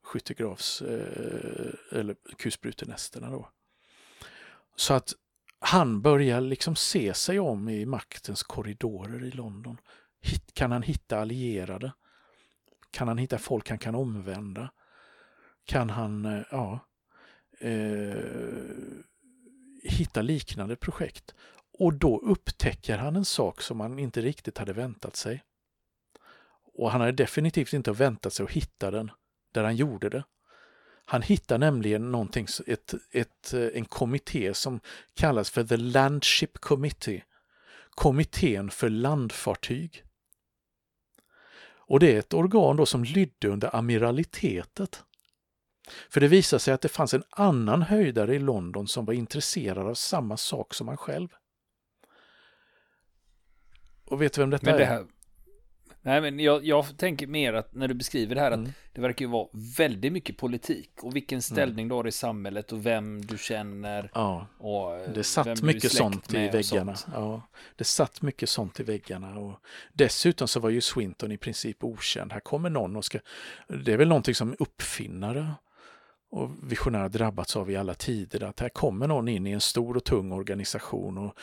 skyttegravs 0.03 0.81
eh, 0.81 1.97
eller 1.99 2.15
kulsprutenästerna 2.37 3.29
då. 3.29 3.49
Så 4.75 4.93
att 4.93 5.13
han 5.59 6.01
börjar 6.01 6.41
liksom 6.41 6.75
se 6.75 7.13
sig 7.13 7.39
om 7.39 7.69
i 7.69 7.85
maktens 7.85 8.43
korridorer 8.43 9.23
i 9.23 9.31
London. 9.31 9.77
Kan 10.53 10.71
han 10.71 10.83
hitta 10.83 11.19
allierade? 11.19 11.93
Kan 12.91 13.07
han 13.07 13.17
hitta 13.17 13.37
folk 13.37 13.69
han 13.69 13.79
kan 13.79 13.95
omvända? 13.95 14.71
Kan 15.65 15.89
han, 15.89 16.25
eh, 16.25 16.43
ja, 16.51 16.79
eh, 17.59 18.15
hitta 19.83 20.21
liknande 20.21 20.75
projekt. 20.75 21.35
Och 21.79 21.93
då 21.93 22.19
upptäcker 22.19 22.97
han 22.97 23.15
en 23.15 23.25
sak 23.25 23.61
som 23.61 23.79
han 23.79 23.99
inte 23.99 24.21
riktigt 24.21 24.57
hade 24.57 24.73
väntat 24.73 25.15
sig. 25.15 25.43
Och 26.73 26.91
han 26.91 27.01
hade 27.01 27.13
definitivt 27.13 27.73
inte 27.73 27.91
väntat 27.91 28.33
sig 28.33 28.43
att 28.43 28.51
hitta 28.51 28.91
den 28.91 29.11
där 29.53 29.63
han 29.63 29.75
gjorde 29.75 30.09
det. 30.09 30.23
Han 31.05 31.21
hittar 31.21 31.57
nämligen 31.57 32.11
någonting, 32.11 32.47
ett, 32.67 32.93
ett, 33.11 33.53
eh, 33.53 33.67
en 33.73 33.85
kommitté 33.85 34.53
som 34.53 34.79
kallas 35.13 35.49
för 35.49 35.63
The 35.63 35.77
Landship 35.77 36.57
Committee. 36.57 37.23
Kommittén 37.89 38.69
för 38.69 38.89
landfartyg. 38.89 40.03
Och 41.89 41.99
det 41.99 42.15
är 42.15 42.19
ett 42.19 42.33
organ 42.33 42.77
då 42.77 42.85
som 42.85 43.03
lydde 43.03 43.47
under 43.47 43.75
amiralitetet. 43.75 45.03
För 46.09 46.21
det 46.21 46.27
visade 46.27 46.59
sig 46.59 46.73
att 46.73 46.81
det 46.81 46.89
fanns 46.89 47.13
en 47.13 47.23
annan 47.29 47.81
höjdare 47.81 48.35
i 48.35 48.39
London 48.39 48.87
som 48.87 49.05
var 49.05 49.13
intresserad 49.13 49.87
av 49.87 49.93
samma 49.93 50.37
sak 50.37 50.73
som 50.73 50.87
han 50.87 50.97
själv. 50.97 51.27
Och 54.05 54.21
vet 54.21 54.33
du 54.33 54.41
vem 54.41 54.49
detta 54.49 54.65
men 54.65 54.77
det 54.77 54.85
här, 54.85 54.99
är? 54.99 55.05
Nej, 56.01 56.21
men 56.21 56.39
jag, 56.39 56.65
jag, 56.65 56.97
tänker 56.97 57.27
mer 57.27 57.53
att 57.53 57.73
när 57.73 57.87
du 57.87 57.93
beskriver 57.93 58.35
det 58.35 58.41
här 58.41 58.51
mm. 58.51 58.65
att 58.65 58.71
det 58.93 59.01
verkar 59.01 59.25
ju 59.25 59.31
vara 59.31 59.47
väldigt 59.77 60.13
mycket 60.13 60.37
politik 60.37 60.91
och 61.01 61.15
vilken 61.15 61.35
mm. 61.35 61.41
ställning 61.41 61.83
mm. 61.83 61.89
du 61.89 61.95
har 61.95 62.07
i 62.07 62.11
samhället 62.11 62.71
och 62.71 62.85
vem 62.85 63.25
du 63.25 63.37
känner. 63.37 64.11
Ja, 64.13 64.47
och 64.57 65.13
det 65.13 65.23
satt 65.23 65.61
mycket 65.61 65.91
sånt 65.91 66.33
i 66.33 66.37
väggarna. 66.37 66.95
Sånt. 66.95 67.15
Ja, 67.15 67.41
det 67.75 67.83
satt 67.83 68.21
mycket 68.21 68.49
sånt 68.49 68.79
i 68.79 68.83
väggarna 68.83 69.39
och 69.39 69.59
dessutom 69.93 70.47
så 70.47 70.59
var 70.59 70.69
ju 70.69 70.81
Swinton 70.81 71.31
i 71.31 71.37
princip 71.37 71.83
okänd. 71.83 72.33
Här 72.33 72.39
kommer 72.39 72.69
någon 72.69 72.95
och 72.95 73.05
ska, 73.05 73.19
det 73.67 73.93
är 73.93 73.97
väl 73.97 74.07
någonting 74.07 74.35
som 74.35 74.55
uppfinnare 74.59 75.51
och 76.29 76.51
visionärer 76.63 77.09
drabbats 77.09 77.55
av 77.55 77.71
i 77.71 77.75
alla 77.75 77.93
tider. 77.93 78.43
Att 78.43 78.59
här 78.59 78.69
kommer 78.69 79.07
någon 79.07 79.27
in 79.27 79.47
i 79.47 79.51
en 79.51 79.61
stor 79.61 79.97
och 79.97 80.03
tung 80.03 80.31
organisation 80.31 81.17
och, 81.17 81.37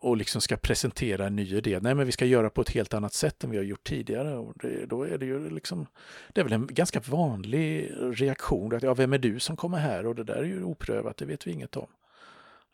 och 0.00 0.16
liksom 0.16 0.40
ska 0.40 0.56
presentera 0.56 1.26
en 1.26 1.36
ny 1.36 1.56
idé. 1.56 1.78
Nej, 1.82 1.94
men 1.94 2.06
vi 2.06 2.12
ska 2.12 2.24
göra 2.24 2.50
på 2.50 2.60
ett 2.60 2.70
helt 2.70 2.94
annat 2.94 3.12
sätt 3.12 3.44
än 3.44 3.50
vi 3.50 3.56
har 3.56 3.64
gjort 3.64 3.84
tidigare. 3.84 4.36
Och 4.36 4.52
det, 4.56 4.86
då 4.86 5.02
är 5.02 5.18
det 5.18 5.26
ju 5.26 5.50
liksom, 5.50 5.86
det 6.32 6.40
är 6.40 6.44
väl 6.44 6.52
en 6.52 6.66
ganska 6.66 7.00
vanlig 7.00 7.92
reaktion. 8.00 8.74
Att, 8.74 8.82
ja, 8.82 8.94
vem 8.94 9.12
är 9.12 9.18
du 9.18 9.40
som 9.40 9.56
kommer 9.56 9.78
här? 9.78 10.06
Och 10.06 10.14
det 10.14 10.24
där 10.24 10.36
är 10.36 10.44
ju 10.44 10.64
oprövat, 10.64 11.16
det 11.16 11.24
vet 11.24 11.46
vi 11.46 11.50
inget 11.50 11.76
om. 11.76 11.88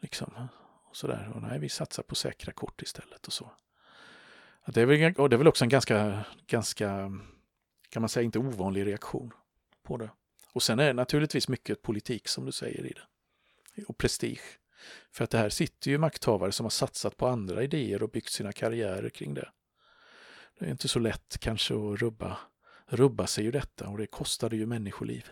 Liksom, 0.00 0.32
och 0.84 0.96
sådär. 0.96 1.32
Och 1.34 1.42
nej, 1.42 1.58
vi 1.58 1.68
satsar 1.68 2.02
på 2.02 2.14
säkra 2.14 2.52
kort 2.52 2.82
istället 2.82 3.26
och 3.26 3.32
så. 3.32 3.50
Det 4.66 4.80
är 4.80 4.86
väl, 4.86 5.14
och 5.14 5.28
det 5.28 5.36
är 5.36 5.38
väl 5.38 5.48
också 5.48 5.64
en 5.64 5.68
ganska, 5.68 6.24
ganska, 6.46 6.88
kan 7.88 8.02
man 8.02 8.08
säga, 8.08 8.24
inte 8.24 8.38
ovanlig 8.38 8.86
reaktion 8.86 9.32
på 9.82 9.96
det. 9.96 10.10
Och 10.54 10.62
sen 10.62 10.78
är 10.78 10.86
det 10.86 10.92
naturligtvis 10.92 11.48
mycket 11.48 11.82
politik 11.82 12.28
som 12.28 12.44
du 12.46 12.52
säger 12.52 12.86
i 12.86 12.92
det. 12.92 13.84
Och 13.86 13.98
prestige. 13.98 14.58
För 15.12 15.24
att 15.24 15.30
det 15.30 15.38
här 15.38 15.48
sitter 15.48 15.90
ju 15.90 15.98
makthavare 15.98 16.52
som 16.52 16.64
har 16.64 16.70
satsat 16.70 17.16
på 17.16 17.26
andra 17.26 17.62
idéer 17.62 18.02
och 18.02 18.10
byggt 18.10 18.32
sina 18.32 18.52
karriärer 18.52 19.10
kring 19.10 19.34
det. 19.34 19.48
Det 20.58 20.66
är 20.66 20.70
inte 20.70 20.88
så 20.88 20.98
lätt 20.98 21.38
kanske 21.40 21.74
att 21.74 21.98
rubba, 22.00 22.38
rubba 22.86 23.26
sig 23.26 23.46
ur 23.46 23.52
detta 23.52 23.88
och 23.88 23.98
det 23.98 24.06
kostade 24.06 24.56
ju 24.56 24.66
människoliv. 24.66 25.28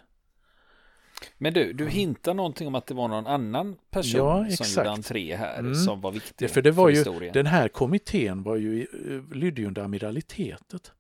Men 1.39 1.53
du, 1.55 1.73
du 1.73 1.89
hintar 1.89 2.35
någonting 2.35 2.67
om 2.67 2.75
att 2.75 2.87
det 2.87 2.95
var 2.95 3.09
någon 3.09 3.27
annan 3.27 3.77
person 3.91 4.21
Ja, 4.49 4.57
som 4.57 4.67
gjorde 4.67 4.91
entré 4.91 5.37
här 5.37 5.59
Mm. 5.59 5.75
som 5.75 6.01
var 6.01 6.11
viktig 6.13 6.49
Det, 6.49 6.53
för 6.53 6.63
det 6.63 6.71
var 6.71 6.89
ju, 6.89 6.97
historien. 6.97 7.33
den 7.33 7.47
här 7.47 7.69
kommittén 7.69 8.43
var 8.43 8.57
ju, 8.57 8.81
eh, 8.83 9.37
lydde 9.37 9.61
ju 9.63 9.67
under 9.69 9.83
amiralitetet. 9.83 10.93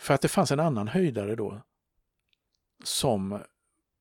För 0.00 0.14
att 0.14 0.20
det 0.20 0.28
fanns 0.28 0.50
en 0.50 0.60
annan 0.60 0.88
höjdare 0.88 1.34
då 1.36 1.62
som 2.84 3.42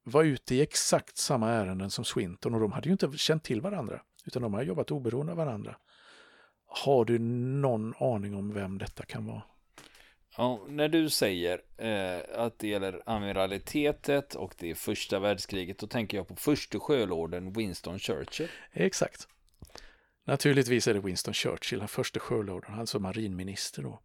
var 0.03 0.23
ute 0.23 0.55
i 0.55 0.61
exakt 0.61 1.17
samma 1.17 1.49
ärenden 1.49 1.89
som 1.89 2.05
Swinton 2.05 2.53
och 2.53 2.59
de 2.59 2.71
hade 2.71 2.89
ju 2.89 2.91
inte 2.91 3.11
känt 3.17 3.43
till 3.43 3.61
varandra 3.61 4.01
utan 4.25 4.41
de 4.41 4.53
har 4.53 4.63
jobbat 4.63 4.91
oberoende 4.91 5.31
av 5.31 5.37
varandra. 5.37 5.75
Har 6.65 7.05
du 7.05 7.19
någon 7.19 7.93
aning 7.99 8.35
om 8.35 8.53
vem 8.53 8.77
detta 8.77 9.05
kan 9.05 9.25
vara? 9.25 9.41
Ja, 10.37 10.65
när 10.67 10.87
du 10.89 11.09
säger 11.09 11.61
eh, 11.77 12.43
att 12.45 12.59
det 12.59 12.67
gäller 12.67 13.01
amiralitetet 13.05 14.35
och 14.35 14.55
det 14.57 14.69
är 14.69 14.75
första 14.75 15.19
världskriget, 15.19 15.79
då 15.79 15.87
tänker 15.87 16.17
jag 16.17 16.27
på 16.27 16.35
förste 16.35 16.79
sjölorden 16.79 17.53
Winston 17.53 17.99
Churchill. 17.99 18.47
Exakt. 18.71 19.27
Naturligtvis 20.23 20.87
är 20.87 20.93
det 20.93 20.99
Winston 20.99 21.33
Churchill, 21.33 21.79
den 21.79 21.87
första 21.87 22.19
sjölorden, 22.19 22.79
alltså 22.79 22.99
marinminister 22.99 23.83
då. 23.83 23.99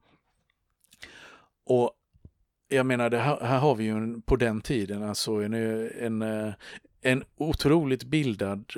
Och 1.65 1.93
jag 2.75 2.87
menar, 2.87 3.11
det 3.11 3.19
här, 3.19 3.41
här 3.41 3.59
har 3.59 3.75
vi 3.75 3.85
ju 3.85 3.91
en, 3.91 4.23
på 4.23 4.37
den 4.37 4.61
tiden 4.61 5.03
alltså 5.03 5.33
en, 5.33 5.55
en, 6.01 6.23
eh, 6.23 6.53
en 7.03 7.25
otroligt 7.37 8.05
bildad 8.05 8.73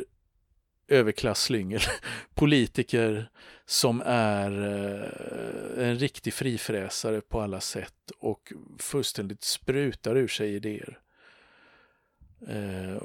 överklasslyngel, 0.89 1.81
politiker 2.35 3.31
som 3.65 4.03
är 4.07 4.51
eh, 4.51 5.89
en 5.89 5.99
riktig 5.99 6.35
frifräsare 6.35 7.21
på 7.21 7.41
alla 7.41 7.61
sätt 7.61 8.11
och 8.19 8.53
fullständigt 8.79 9.45
sprutar 9.45 10.17
ur 10.17 10.29
sig 10.29 10.55
idéer 10.55 10.99
eh, 12.49 12.97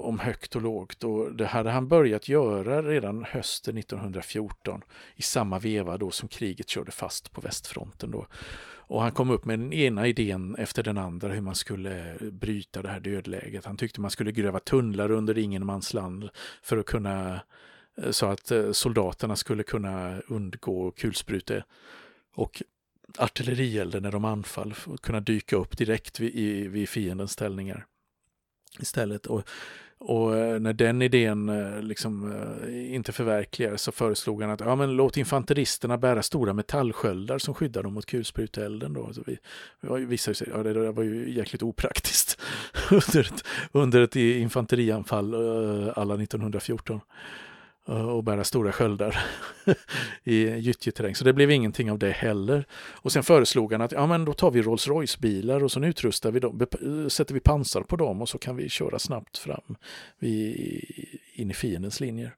om 0.00 0.18
högt 0.18 0.56
och 0.56 0.62
lågt. 0.62 1.04
Och 1.04 1.34
det 1.34 1.46
hade 1.46 1.70
han 1.70 1.88
börjat 1.88 2.28
göra 2.28 2.82
redan 2.82 3.24
hösten 3.24 3.78
1914 3.78 4.82
i 5.16 5.22
samma 5.22 5.58
veva 5.58 5.96
då 5.96 6.10
som 6.10 6.28
kriget 6.28 6.68
körde 6.68 6.90
fast 6.90 7.32
på 7.32 7.40
västfronten. 7.40 8.10
Då. 8.10 8.26
Och 8.88 9.02
han 9.02 9.12
kom 9.12 9.30
upp 9.30 9.44
med 9.44 9.58
den 9.58 9.72
ena 9.72 10.06
idén 10.06 10.54
efter 10.54 10.82
den 10.82 10.98
andra 10.98 11.28
hur 11.28 11.40
man 11.40 11.54
skulle 11.54 12.16
bryta 12.20 12.82
det 12.82 12.88
här 12.88 13.00
dödläget. 13.00 13.64
Han 13.64 13.76
tyckte 13.76 14.00
man 14.00 14.10
skulle 14.10 14.32
gräva 14.32 14.60
tunnlar 14.60 15.10
under 15.10 15.38
ingenmansland 15.38 16.28
för 16.62 16.76
att 16.78 16.86
kunna 16.86 17.40
eh, 18.02 18.10
så 18.10 18.26
att 18.26 18.50
eh, 18.50 18.72
soldaterna 18.72 19.36
skulle 19.36 19.62
kunna 19.62 20.20
undgå 20.20 20.90
kulsprute 20.90 21.64
och 22.34 22.62
artillerielden 23.18 24.02
när 24.02 24.12
de 24.12 24.24
anfall, 24.24 24.74
och 24.86 25.00
kunna 25.00 25.20
dyka 25.20 25.56
upp 25.56 25.78
direkt 25.78 26.20
vid, 26.20 26.34
i, 26.34 26.68
vid 26.68 26.88
fiendens 26.88 27.32
ställningar 27.32 27.86
istället. 28.80 29.26
Och, 29.26 29.48
och 30.00 30.36
eh, 30.36 30.60
när 30.60 30.72
den 30.72 31.02
idén 31.02 31.48
eh, 31.48 31.82
liksom 31.82 32.32
eh, 32.32 32.94
inte 32.94 33.12
förverkligades 33.12 33.82
så 33.82 33.92
föreslog 33.92 34.42
han 34.42 34.50
att 34.50 34.60
ja, 34.60 34.76
men 34.76 34.90
låt 34.90 35.16
infanteristerna 35.16 35.98
bära 35.98 36.22
stora 36.22 36.52
metallsköldar 36.52 37.38
som 37.38 37.54
skyddar 37.54 37.82
dem 37.82 37.94
mot 37.94 38.06
kulspruteelden. 38.06 38.92
Då. 38.92 39.12
Så 39.12 39.22
vi, 39.26 39.38
vi 39.80 40.04
visade 40.04 40.34
sig, 40.34 40.48
ja, 40.54 40.62
det 40.62 40.72
där 40.72 40.92
var 40.92 41.02
ju 41.02 41.34
jäkligt 41.34 41.62
opraktiskt 41.62 42.40
under 42.90 43.20
ett, 43.20 43.44
under 43.72 44.00
ett 44.00 44.16
infanterianfall 44.16 45.34
alla 45.94 46.14
1914 46.14 47.00
Eh, 47.88 48.08
och 48.08 48.24
bära 48.24 48.44
stora 48.44 48.72
sköldar 48.72 49.18
i 50.24 50.48
gyttjeterräng. 50.48 51.14
Så 51.14 51.24
det 51.24 51.32
blev 51.32 51.50
ingenting 51.50 51.90
av 51.90 51.98
det 51.98 52.10
heller. 52.10 52.64
Och 52.72 53.12
sen 53.12 53.22
föreslog 53.22 53.72
han 53.72 53.80
att 53.80 53.92
ja, 53.92 54.06
men 54.06 54.24
då 54.24 54.32
tar 54.32 54.50
vi 54.50 54.62
Rolls 54.62 54.88
Royce-bilar 54.88 55.64
och 55.64 55.72
så 55.72 55.84
utrustar 55.84 56.30
vi 56.30 56.40
dem, 56.40 56.60
eh, 56.60 57.08
sätter 57.08 57.34
vi 57.34 57.40
pansar 57.40 57.82
på 57.82 57.96
dem 57.96 58.22
och 58.22 58.28
så 58.28 58.38
kan 58.38 58.56
vi 58.56 58.68
köra 58.68 58.98
snabbt 58.98 59.38
fram 59.38 59.76
vid, 60.18 60.84
in 61.34 61.50
i 61.50 61.54
fiendens 61.54 62.00
linjer. 62.00 62.34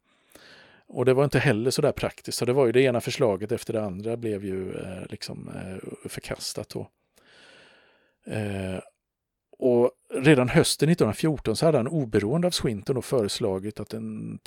Och 0.87 1.05
det 1.05 1.15
var 1.15 1.25
inte 1.25 1.39
heller 1.39 1.71
så 1.71 1.83
där 1.83 1.93
praktiskt, 1.93 2.39
så 2.39 2.45
det 2.45 2.53
var 2.53 2.67
ju 2.67 2.73
det 2.73 2.81
ena 2.81 3.01
förslaget 3.01 3.53
efter 3.53 3.73
det 3.73 3.85
andra 3.85 4.17
blev 4.17 4.45
ju 4.45 4.73
eh, 4.73 5.07
liksom 5.11 5.49
eh, 5.49 6.09
förkastat 6.09 6.69
då. 6.69 6.89
Eh, 8.27 8.81
och 9.59 9.91
redan 10.15 10.49
hösten 10.49 10.89
1914 10.89 11.57
så 11.57 11.67
hade 11.67 11.79
han 11.79 11.89
oberoende 11.89 12.47
av 12.47 12.51
Swinton 12.51 12.95
då 12.95 13.03
föreslagit 13.03 13.81
att 13.81 13.95
en 13.95 14.39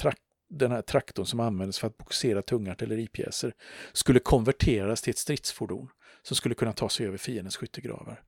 den 0.58 0.72
här 0.72 0.82
traktorn 0.82 1.26
som 1.26 1.40
användes 1.40 1.80
för 1.80 1.88
att 1.88 1.98
boxera 1.98 2.42
tunga 2.42 2.72
artilleripjäser 2.72 3.54
skulle 3.94 4.20
konverteras 4.20 5.02
till 5.02 5.12
ett 5.12 5.18
stridsfordon 5.18 5.90
som 6.22 6.36
skulle 6.36 6.56
kunna 6.56 6.74
ta 6.74 6.90
sig 6.90 7.08
över 7.08 7.18
fiendens 7.18 7.58
skyttegravar. 7.58 8.24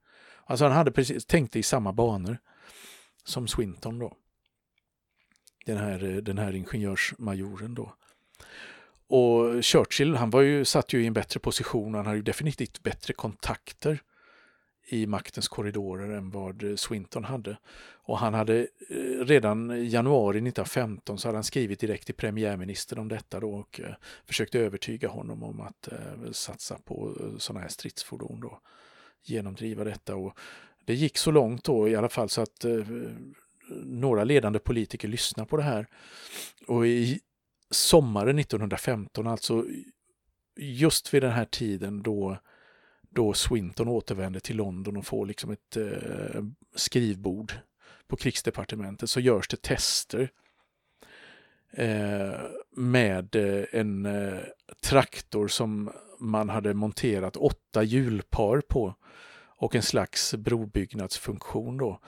Alltså 0.46 0.66
han 0.66 0.74
hade 0.74 0.92
precis 0.92 1.26
tänkt 1.26 1.56
i 1.56 1.64
samma 1.64 1.94
banor 1.94 2.38
som 3.24 3.48
Swinton 3.48 4.00
då. 4.00 4.18
Den 5.66 5.78
här, 5.78 6.00
den 6.00 6.38
här 6.38 6.56
ingenjörsmajoren 6.56 7.76
då. 7.76 7.96
Och 9.08 9.66
Churchill, 9.66 10.16
han 10.16 10.30
var 10.30 10.42
ju, 10.42 10.66
satt 10.66 10.94
ju 10.94 11.04
i 11.04 11.08
en 11.08 11.14
bättre 11.14 11.40
position, 11.40 11.94
han 11.94 12.06
hade 12.06 12.18
ju 12.18 12.24
definitivt 12.24 12.84
bättre 12.84 13.14
kontakter 13.14 14.00
i 14.88 15.08
maktens 15.08 15.48
korridorer 15.48 16.10
än 16.10 16.30
vad 16.30 16.64
Swinton 16.76 17.24
hade. 17.24 17.58
Och 17.94 18.18
han 18.18 18.34
hade 18.34 18.68
eh, 18.90 19.26
redan 19.26 19.72
i 19.72 19.88
januari 19.88 20.38
1915 20.38 21.18
så 21.18 21.28
hade 21.28 21.38
han 21.38 21.44
skrivit 21.44 21.80
direkt 21.80 22.06
till 22.06 22.16
premiärministern 22.16 23.00
om 23.00 23.08
detta 23.08 23.40
då 23.40 23.52
och 23.52 23.80
eh, 23.80 23.94
försökte 24.26 24.60
övertyga 24.60 25.10
honom 25.10 25.44
om 25.44 25.62
att 25.62 25.88
eh, 25.88 26.32
satsa 26.32 26.78
på 26.86 27.16
sådana 27.38 27.62
här 27.62 27.70
stridsfordon 27.70 28.40
då. 28.40 28.60
Genomdriva 29.24 29.84
detta 29.84 30.16
och 30.16 30.38
det 30.86 30.94
gick 30.94 31.18
så 31.18 31.32
långt 31.32 31.64
då 31.64 31.90
i 31.90 31.96
alla 31.96 32.10
fall 32.10 32.30
så 32.30 32.42
att 32.42 32.66
några 33.84 34.24
ledande 34.24 34.60
politiker 34.60 35.08
lyssnade 35.08 35.50
på 35.50 35.58
det 35.58 35.64
här. 35.64 35.88
Och 36.68 36.88
i 36.88 37.20
sommaren 37.70 38.40
1915, 38.40 39.28
alltså 39.28 39.66
just 40.60 41.14
vid 41.14 41.24
den 41.24 41.32
här 41.32 41.46
tiden 41.46 42.04
då 42.04 42.38
då 43.16 43.34
Swinton 43.34 43.88
återvänder 43.88 44.40
till 44.40 44.58
London 44.58 44.98
och 44.98 45.06
får 45.06 45.26
liksom 45.26 45.52
ett 45.52 45.78
eh, 45.78 46.44
skrivbord 46.76 47.54
på 48.08 48.16
krigsdepartementet 48.16 49.10
så 49.10 49.20
görs 49.20 49.48
det 49.48 49.62
tester 49.62 50.32
eh, 51.72 52.40
med 52.72 53.36
eh, 53.36 53.66
en 53.72 54.06
eh, 54.06 54.40
traktor 54.82 55.48
som 55.48 55.92
man 56.20 56.50
hade 56.50 56.74
monterat 56.74 57.36
åtta 57.38 57.84
hjulpar 57.84 58.62
på 58.62 58.96
och 59.58 59.76
en 59.76 59.82
slags 59.82 60.34
brobyggnadsfunktion 60.34 61.78
då. 61.78 62.00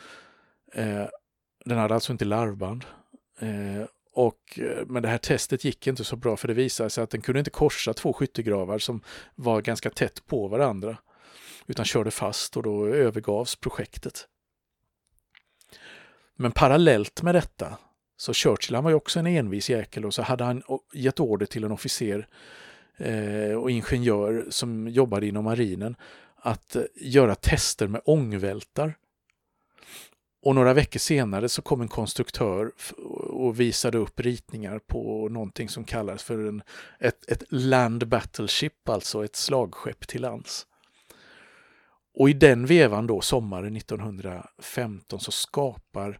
Eh, 0.73 1.07
den 1.65 1.77
hade 1.77 1.93
alltså 1.93 2.11
inte 2.11 2.25
larvband. 2.25 2.85
Eh, 3.39 3.83
och, 4.17 4.60
eh, 4.60 4.86
men 4.86 5.03
det 5.03 5.10
här 5.10 5.17
testet 5.17 5.63
gick 5.63 5.88
inte 5.88 6.03
så 6.03 6.15
bra 6.15 6.38
för 6.38 6.47
det 6.47 6.53
visade 6.53 6.89
sig 6.89 7.03
att 7.03 7.10
den 7.10 7.21
kunde 7.21 7.39
inte 7.39 7.51
korsa 7.51 7.93
två 7.93 8.13
skyttegravar 8.13 8.80
som 8.80 9.01
var 9.36 9.62
ganska 9.62 9.89
tätt 9.89 10.25
på 10.27 10.47
varandra. 10.47 10.97
Utan 11.67 11.86
körde 11.86 12.12
fast 12.12 12.58
och 12.58 12.63
då 12.63 12.88
övergavs 12.88 13.56
projektet. 13.56 14.27
Men 16.36 16.51
parallellt 16.51 17.21
med 17.21 17.36
detta 17.36 17.77
så 18.17 18.34
Churchill 18.34 18.75
han 18.75 18.84
var 18.84 18.91
ju 18.91 18.95
också 18.95 19.19
en 19.19 19.27
envis 19.27 19.69
jäkel 19.69 20.06
och 20.06 20.13
så 20.13 20.21
hade 20.21 20.43
han 20.43 20.63
gett 20.93 21.19
order 21.19 21.45
till 21.45 21.63
en 21.63 21.71
officer 21.71 22.27
eh, 22.97 23.53
och 23.53 23.71
ingenjör 23.71 24.45
som 24.49 24.88
jobbade 24.88 25.27
inom 25.27 25.43
marinen 25.43 25.95
att 26.36 26.75
eh, 26.75 26.84
göra 26.95 27.36
tester 27.36 27.88
med 27.88 28.01
ångvältar 28.06 28.97
och 30.47 30.56
några 30.56 30.73
veckor 30.73 30.99
senare 30.99 31.49
så 31.49 31.62
kom 31.62 31.82
en 31.82 31.88
konstruktör 31.88 32.71
och 33.38 33.60
visade 33.60 33.97
upp 33.97 34.19
ritningar 34.19 34.80
på 34.80 35.30
någonting 35.30 35.69
som 35.69 35.84
kallas 35.84 36.23
för 36.23 36.47
en, 36.47 36.63
ett, 37.00 37.32
ett 37.32 37.43
land 37.50 38.08
battleship, 38.08 38.89
alltså 38.89 39.26
ett 39.26 39.36
slagskepp 39.36 40.08
till 40.08 40.21
lands. 40.21 40.67
Och 42.13 42.30
i 42.30 42.34
den 42.34 42.65
vevan 42.65 43.08
då, 43.08 43.21
sommaren 43.21 43.76
1915, 43.76 45.19
så 45.19 45.32
skapar 45.32 46.19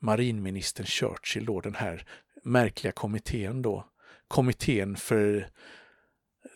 marinministern 0.00 0.86
Churchill 0.86 1.46
då 1.46 1.60
den 1.60 1.74
här 1.74 2.06
märkliga 2.44 2.92
kommittén 2.92 3.62
då. 3.62 3.86
Kommittén 4.28 4.96
för 4.96 5.48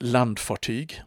landfartyg. 0.00 1.02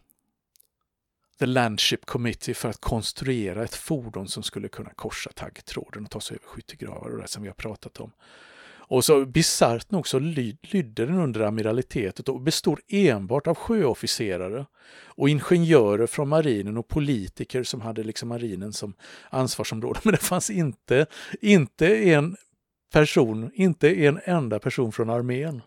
The 1.39 1.46
Landship 1.46 2.06
Committee 2.06 2.54
för 2.54 2.70
att 2.70 2.82
konstruera 2.82 3.63
ett 3.63 3.76
fordon 3.76 4.28
som 4.28 4.44
skulle 4.44 4.68
kunna 4.68 4.89
korsa 4.89 5.32
taggtråden 5.32 6.06
och 6.06 6.12
ta 6.12 6.22
sig 6.22 6.38
över 6.38 6.48
skyttegravar 6.48 7.10
och 7.10 7.22
det 7.22 7.28
som 7.28 7.44
vi 7.44 7.50
har 7.50 7.56
pratat 7.56 8.00
om. 8.00 8.12
Och 8.89 9.06
så 9.06 9.25
bisarrt 9.25 9.91
nog 9.91 10.08
så 10.08 10.19
lyd, 10.19 10.58
lydde 10.62 11.06
den 11.06 11.19
under 11.19 11.41
amiralitetet 11.41 12.30
och 12.30 12.41
bestod 12.41 12.80
enbart 12.88 13.47
av 13.47 13.56
sjöofficerare 13.56 14.65
och 15.06 15.30
ingenjörer 15.30 16.08
från 16.08 16.30
marinen 16.30 16.78
och 16.78 16.88
politiker 16.88 17.63
som 17.63 17.82
hade 17.82 18.04
liksom 18.04 18.30
marinen 18.30 18.73
som 18.73 18.93
ansvarsområde. 19.30 19.99
Men 20.04 20.12
det 20.12 20.17
fanns 20.17 20.49
inte, 20.49 21.06
inte 21.41 21.95
en 21.95 22.36
person, 22.93 23.52
inte 23.54 24.06
en 24.06 24.19
enda 24.23 24.60
person 24.60 24.91
från 24.91 25.10
armén. 25.10 25.62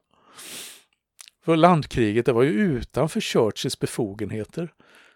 För 1.44 1.56
landkriget, 1.56 2.26
det 2.26 2.32
var 2.32 2.42
ju 2.42 2.50
utanför 2.50 3.20
Churchills 3.20 3.78
befogenheter 3.78 4.72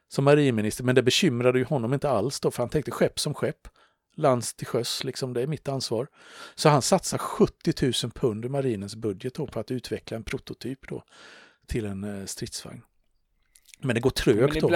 som 0.09 0.25
marinminister, 0.25 0.85
men 0.85 0.95
det 0.95 1.03
bekymrade 1.03 1.59
ju 1.59 1.65
honom 1.65 1.95
inte 1.95 2.11
alls 2.11 2.41
då, 2.41 2.51
för 2.51 2.63
han 2.63 2.71
tänkte 2.71 2.91
skepp 2.91 3.21
som 3.21 3.35
skepp 3.35 3.69
lands 4.17 4.55
till 4.55 4.67
sjöss, 4.67 5.05
liksom, 5.05 5.33
det 5.33 5.43
är 5.43 5.47
mitt 5.47 5.69
ansvar. 5.69 6.07
Så 6.55 6.69
han 6.69 6.83
satsar 6.83 7.19
70 7.19 7.73
000 8.05 8.13
pund 8.13 8.45
i 8.45 8.49
marinens 8.49 8.97
budget 8.97 9.35
på 9.35 9.61
att 9.61 9.71
utveckla 9.71 10.17
en 10.17 10.25
prototyp 10.25 10.89
då 10.89 11.05
till 11.67 11.85
en 11.85 12.05
eh, 12.05 12.27
stridsvagn. 12.27 12.83
Men 13.79 13.95
det 13.95 14.01
går 14.01 14.11
trögt 14.11 14.61
då. 14.61 14.69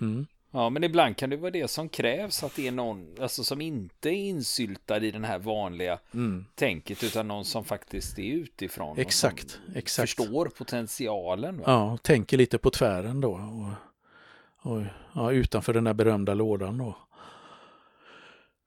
Mm. 0.00 0.26
Ja, 0.50 0.70
men 0.70 0.84
ibland 0.84 1.16
kan 1.16 1.30
det 1.30 1.36
vara 1.36 1.50
det 1.50 1.68
som 1.68 1.88
krävs, 1.88 2.44
att 2.44 2.56
det 2.56 2.68
är 2.68 2.72
någon 2.72 3.14
alltså, 3.20 3.44
som 3.44 3.60
inte 3.60 4.08
är 4.08 4.14
insyltad 4.14 5.04
i 5.04 5.10
den 5.10 5.24
här 5.24 5.38
vanliga 5.38 5.98
mm. 6.14 6.44
tänket, 6.54 7.04
utan 7.04 7.28
någon 7.28 7.44
som 7.44 7.64
faktiskt 7.64 8.18
är 8.18 8.32
utifrån. 8.32 8.98
Exakt, 8.98 9.60
exakt. 9.74 10.10
Förstår 10.10 10.46
potentialen. 10.46 11.58
Va? 11.58 11.64
Ja, 11.66 11.98
tänker 12.02 12.36
lite 12.36 12.58
på 12.58 12.70
tvären 12.70 13.20
då. 13.20 13.30
Och, 13.32 14.72
och 14.72 14.82
ja, 15.14 15.32
utanför 15.32 15.74
den 15.74 15.84
där 15.84 15.94
berömda 15.94 16.34
lådan 16.34 16.78
då. 16.78 16.96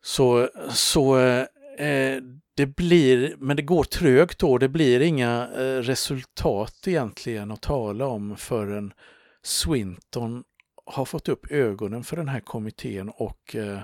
Så, 0.01 0.49
så 0.69 1.17
eh, 1.77 2.17
det 2.53 2.65
blir, 2.65 3.35
men 3.37 3.55
det 3.55 3.61
går 3.61 3.83
trögt 3.83 4.39
då. 4.39 4.57
Det 4.57 4.69
blir 4.69 4.99
inga 4.99 5.49
eh, 5.55 5.81
resultat 5.81 6.87
egentligen 6.87 7.51
att 7.51 7.61
tala 7.61 8.07
om 8.07 8.37
förrän 8.37 8.93
Swinton 9.43 10.43
har 10.85 11.05
fått 11.05 11.29
upp 11.29 11.51
ögonen 11.51 12.03
för 12.03 12.17
den 12.17 12.27
här 12.27 12.39
kommittén 12.39 13.09
och, 13.09 13.55
eh, 13.55 13.79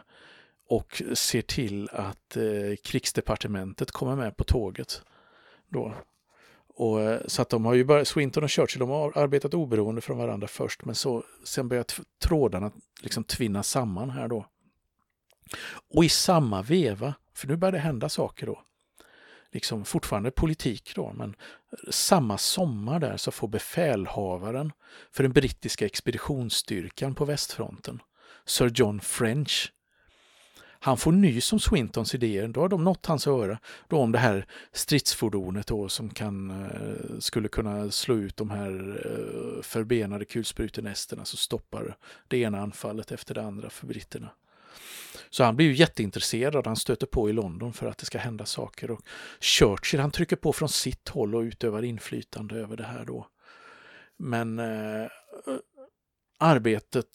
och 0.69 1.01
ser 1.13 1.41
till 1.41 1.89
att 1.91 2.37
eh, 2.37 2.75
krigsdepartementet 2.83 3.91
kommer 3.91 4.15
med 4.15 4.37
på 4.37 4.43
tåget. 4.43 5.01
Då. 5.69 5.93
Och, 6.67 7.01
eh, 7.01 7.21
så 7.27 7.41
att 7.41 7.49
de 7.49 7.65
har 7.65 7.73
ju 7.73 7.83
börjat, 7.83 8.07
Swinton 8.07 8.43
och 8.43 8.51
Churchill 8.51 8.79
de 8.79 8.89
har 8.89 9.17
arbetat 9.17 9.53
oberoende 9.53 10.01
från 10.01 10.17
varandra 10.17 10.47
först 10.47 10.85
men 10.85 10.95
så, 10.95 11.23
sen 11.43 11.67
börjar 11.67 11.85
trådarna 12.23 12.71
liksom 13.01 13.23
tvinna 13.23 13.63
samman 13.63 14.09
här 14.09 14.27
då. 14.27 14.45
Och 15.95 16.05
i 16.05 16.09
samma 16.09 16.61
veva, 16.61 17.13
för 17.33 17.47
nu 17.47 17.55
börjar 17.55 17.71
det 17.71 17.79
hända 17.79 18.09
saker 18.09 18.45
då, 18.45 18.61
liksom 19.51 19.85
fortfarande 19.85 20.31
politik 20.31 20.91
då, 20.95 21.13
men 21.13 21.35
samma 21.89 22.37
sommar 22.37 22.99
där 22.99 23.17
så 23.17 23.31
får 23.31 23.47
befälhavaren 23.47 24.71
för 25.11 25.23
den 25.23 25.33
brittiska 25.33 25.85
expeditionsstyrkan 25.85 27.15
på 27.15 27.25
västfronten, 27.25 28.01
Sir 28.45 28.71
John 28.75 28.99
French, 28.99 29.71
han 30.85 30.97
får 30.97 31.11
nys 31.11 31.53
om 31.53 31.59
Swintons 31.59 32.15
idéer. 32.15 32.47
Då 32.47 32.61
har 32.61 32.69
de 32.69 32.83
nått 32.83 33.05
hans 33.05 33.27
öra. 33.27 33.59
Då 33.87 33.97
om 33.97 34.11
det 34.11 34.19
här 34.19 34.45
stridsfordonet 34.71 35.67
då 35.67 35.89
som 35.89 36.09
kan, 36.09 36.49
eh, 36.65 37.19
skulle 37.19 37.47
kunna 37.47 37.91
slå 37.91 38.15
ut 38.15 38.37
de 38.37 38.49
här 38.49 39.01
eh, 39.05 39.61
förbenade 39.61 40.25
kulsprutenästerna 40.25 41.25
så 41.25 41.37
stoppar 41.37 41.97
det 42.27 42.37
ena 42.37 42.61
anfallet 42.61 43.11
efter 43.11 43.33
det 43.33 43.41
andra 43.43 43.69
för 43.69 43.87
britterna. 43.87 44.29
Så 45.35 45.43
han 45.43 45.55
blir 45.55 45.65
ju 45.65 45.73
jätteintresserad. 45.73 46.67
Han 46.67 46.75
stöter 46.75 47.07
på 47.07 47.29
i 47.29 47.33
London 47.33 47.73
för 47.73 47.87
att 47.87 47.97
det 47.97 48.05
ska 48.05 48.17
hända 48.17 48.45
saker. 48.45 48.91
Och 48.91 49.01
Churchill 49.39 49.99
han 49.99 50.11
trycker 50.11 50.35
på 50.35 50.53
från 50.53 50.69
sitt 50.69 51.09
håll 51.09 51.35
och 51.35 51.41
utövar 51.41 51.83
inflytande 51.83 52.55
över 52.55 52.77
det 52.77 52.83
här 52.83 53.05
då. 53.05 53.27
Men 54.17 54.59
eh, 54.59 55.07
arbetet 56.39 57.07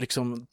liksom 0.00 0.46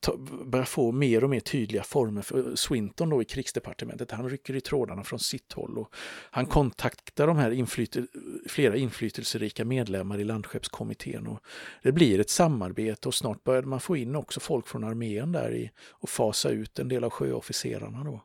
börjar 0.46 0.66
få 0.66 0.92
mer 0.92 1.24
och 1.24 1.30
mer 1.30 1.40
tydliga 1.40 1.84
former 1.84 2.22
för 2.22 2.56
Swinton 2.56 3.10
då 3.10 3.22
i 3.22 3.26
krigsdepartementet. 3.26 4.12
Han 4.12 4.30
rycker 4.30 4.56
i 4.56 4.62
trådarna 4.62 5.04
från 5.04 5.20
sitt 5.20 5.54
håll 5.54 5.78
och 5.78 5.96
han 6.32 6.46
kontaktar 6.46 7.28
de 7.28 7.38
här 7.38 7.52
inflytel 7.52 8.08
flera 8.48 8.78
inflytelserika 8.78 9.66
medlemmar 9.66 10.20
i 10.20 10.24
landskeppskommittén 10.24 11.28
och 11.28 11.40
det 11.84 11.92
blir 11.92 12.20
ett 12.20 12.30
samarbete 12.30 13.08
och 13.08 13.16
snart 13.16 13.44
började 13.44 13.68
man 13.68 13.80
få 13.80 13.98
in 13.98 14.16
också 14.16 14.40
folk 14.40 14.68
från 14.68 14.84
armén 14.84 15.32
där 15.32 15.56
i 15.56 15.72
och 15.90 16.10
fasa 16.10 16.50
ut 16.50 16.80
en 16.80 16.88
del 16.88 17.04
av 17.04 17.10
sjöofficerarna 17.10 18.04
då 18.04 18.22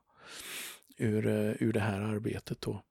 ur, 0.97 1.27
eh, 1.27 1.63
ur 1.63 1.73
det 1.73 1.81
här 1.81 2.01
arbetet 2.01 2.61
då. 2.61 2.83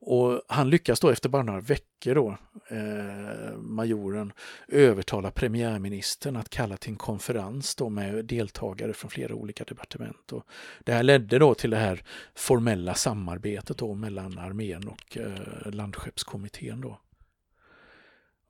Och 0.00 0.42
han 0.48 0.70
lyckas 0.70 1.00
då 1.00 1.08
efter 1.08 1.28
bara 1.28 1.42
några 1.42 1.60
veckor 1.60 2.14
då, 2.14 2.38
eh, 2.68 3.58
majoren, 3.58 4.32
övertala 4.68 5.30
premiärministern 5.30 6.36
att 6.36 6.48
kalla 6.48 6.76
till 6.76 6.90
en 6.90 6.96
konferens 6.96 7.74
då 7.74 7.88
med 7.88 8.24
deltagare 8.24 8.92
från 8.92 9.10
flera 9.10 9.34
olika 9.34 9.64
departement. 9.64 10.32
Och 10.32 10.44
det 10.84 10.92
här 10.92 11.02
ledde 11.02 11.38
då 11.38 11.54
till 11.54 11.70
det 11.70 11.76
här 11.76 12.02
formella 12.34 12.94
samarbetet 12.94 13.78
då 13.78 13.94
mellan 13.94 14.38
armén 14.38 14.88
och 14.88 15.18
eh, 15.18 15.72
landskeppskommittén 15.72 16.80
då. 16.80 17.00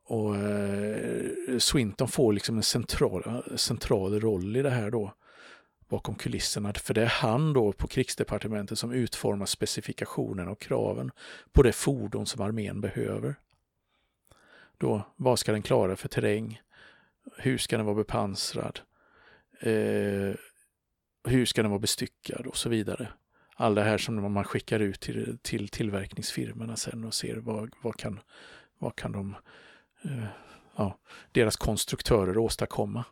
Och 0.09 0.37
eh, 0.37 1.59
Swinton 1.59 2.09
får 2.09 2.33
liksom 2.33 2.57
en 2.57 2.63
central, 2.63 3.43
central 3.57 4.21
roll 4.21 4.57
i 4.57 4.63
det 4.63 4.71
här 4.71 4.91
då 4.91 5.13
bakom 5.89 6.15
kulisserna. 6.15 6.73
För 6.73 6.95
det 6.95 7.03
är 7.03 7.07
han 7.07 7.53
då 7.53 7.73
på 7.73 7.89
krigsdepartementet 7.89 8.79
som 8.79 8.93
utformar 8.93 9.47
specifikationen 9.47 10.49
och 10.49 10.61
kraven 10.61 11.11
på 11.53 11.63
det 11.63 11.73
fordon 11.73 12.27
som 12.27 12.43
armén 12.43 12.81
behöver. 12.81 13.35
Då, 14.79 15.03
vad 15.17 15.39
ska 15.39 15.53
den 15.53 15.63
klara 15.63 15.97
för 15.97 16.09
terräng? 16.09 16.61
Hur 17.37 17.59
ska 17.59 17.77
den 17.77 17.87
vara 17.87 17.97
bepansrad? 17.97 18.81
Eh, 19.61 20.35
hur 21.25 21.45
ska 21.45 21.63
den 21.63 21.71
vara 21.71 21.81
bestyckad 21.81 22.47
och 22.47 22.57
så 22.57 22.69
vidare. 22.69 23.09
Allt 23.55 23.77
det 23.77 23.83
här 23.83 23.99
som 23.99 24.33
man 24.33 24.45
skickar 24.45 24.81
ut 24.81 25.01
till, 25.01 25.39
till 25.43 25.69
tillverkningsfirmorna 25.69 26.77
sen 26.77 27.05
och 27.05 27.15
ser 27.15 27.37
vad, 27.37 27.73
vad, 27.83 27.97
kan, 27.97 28.21
vad 28.79 28.97
kan 28.97 29.13
de, 29.13 29.37
eh, 30.03 30.25
ja, 30.77 30.99
deras 31.33 31.57
konstruktörer 31.57 32.39
åstadkomma. 32.39 33.05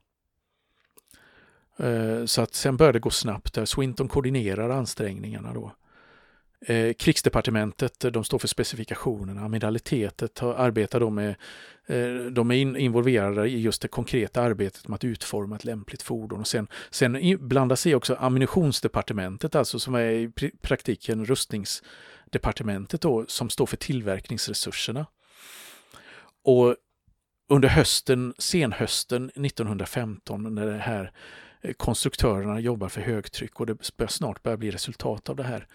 Eh, 1.78 2.24
så 2.24 2.42
att 2.42 2.54
sen 2.54 2.76
började 2.76 2.98
det 2.98 3.02
gå 3.02 3.10
snabbt. 3.10 3.54
Där 3.54 3.64
Swinton 3.64 4.08
koordinerar 4.08 4.70
ansträngningarna 4.70 5.54
då. 5.54 5.72
Eh, 6.66 6.92
krigsdepartementet, 6.92 8.04
de 8.12 8.24
står 8.24 8.38
för 8.38 8.48
specifikationerna. 8.48 9.40
Amiralitetet 9.40 10.42
arbetar 10.42 11.00
då 11.00 11.10
med, 11.10 11.34
eh, 11.86 12.14
de 12.30 12.50
är 12.50 12.54
involverade 12.78 13.48
i 13.48 13.60
just 13.60 13.82
det 13.82 13.88
konkreta 13.88 14.42
arbetet 14.42 14.88
med 14.88 14.94
att 14.94 15.04
utforma 15.04 15.56
ett 15.56 15.64
lämpligt 15.64 16.02
fordon. 16.02 16.40
Och 16.40 16.46
sen, 16.46 16.66
sen 16.90 17.38
blandar 17.40 17.76
sig 17.76 17.94
också 17.94 18.14
ammunitionsdepartementet, 18.14 19.54
alltså 19.54 19.78
som 19.78 19.94
är 19.94 20.10
i 20.10 20.30
praktiken 20.62 21.24
rustningsdepartementet 21.24 23.00
då, 23.00 23.24
som 23.28 23.50
står 23.50 23.66
för 23.66 23.76
tillverkningsresurserna. 23.76 25.06
Och 26.44 26.76
under 27.48 27.68
hösten, 27.68 28.34
senhösten 28.38 29.30
1915 29.34 30.54
när 30.54 30.66
det 30.66 30.78
här 30.78 31.12
konstruktörerna 31.72 32.60
jobbar 32.60 32.88
för 32.88 33.00
högtryck 33.00 33.60
och 33.60 33.66
det 33.66 33.96
börjar 33.96 34.08
snart 34.08 34.42
börja 34.42 34.56
bli 34.56 34.70
resultat 34.70 35.28
av 35.28 35.36
det 35.36 35.42
här. 35.42 35.66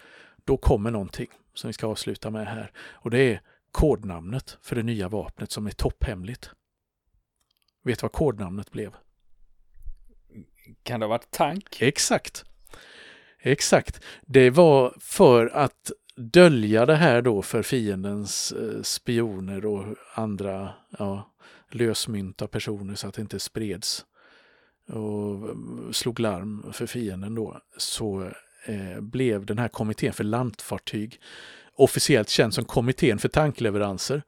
Då 0.44 0.56
kommer 0.56 0.90
någonting 0.90 1.28
som 1.54 1.68
vi 1.68 1.72
ska 1.72 1.86
avsluta 1.86 2.30
med 2.30 2.46
här 2.46 2.72
och 2.78 3.10
det 3.10 3.18
är 3.18 3.40
kodnamnet 3.72 4.58
för 4.62 4.76
det 4.76 4.82
nya 4.82 5.08
vapnet 5.08 5.50
som 5.50 5.66
är 5.66 5.70
topphemligt. 5.70 6.50
Vet 7.82 7.98
du 7.98 8.04
vad 8.04 8.12
kodnamnet 8.12 8.70
blev? 8.70 8.94
Kan 10.82 11.00
det 11.00 11.06
ha 11.06 11.08
varit 11.10 11.30
tank? 11.30 11.82
Exakt. 11.82 12.44
Exakt. 13.38 14.00
Det 14.22 14.50
var 14.50 14.94
för 15.00 15.46
att 15.46 15.92
dölja 16.16 16.86
det 16.86 16.96
här 16.96 17.22
då 17.22 17.42
för 17.42 17.62
fiendens 17.62 18.52
eh, 18.52 18.82
spioner 18.82 19.66
och 19.66 19.96
andra 20.14 20.74
ja, 20.98 21.30
lösmynta 21.70 22.46
personer 22.46 22.94
så 22.94 23.08
att 23.08 23.14
det 23.14 23.22
inte 23.22 23.38
spreds 23.38 24.06
och 24.92 25.56
slog 25.94 26.20
larm 26.20 26.72
för 26.72 26.86
fienden 26.86 27.34
då, 27.34 27.60
så 27.76 28.30
eh, 28.66 29.00
blev 29.00 29.46
den 29.46 29.58
här 29.58 29.68
kommittén 29.68 30.12
för 30.12 30.24
landfartyg 30.24 31.20
officiellt 31.74 32.28
känd 32.28 32.54
som 32.54 32.64
kommittén 32.64 33.18
för 33.18 33.28
tankleveranser. 33.28 34.22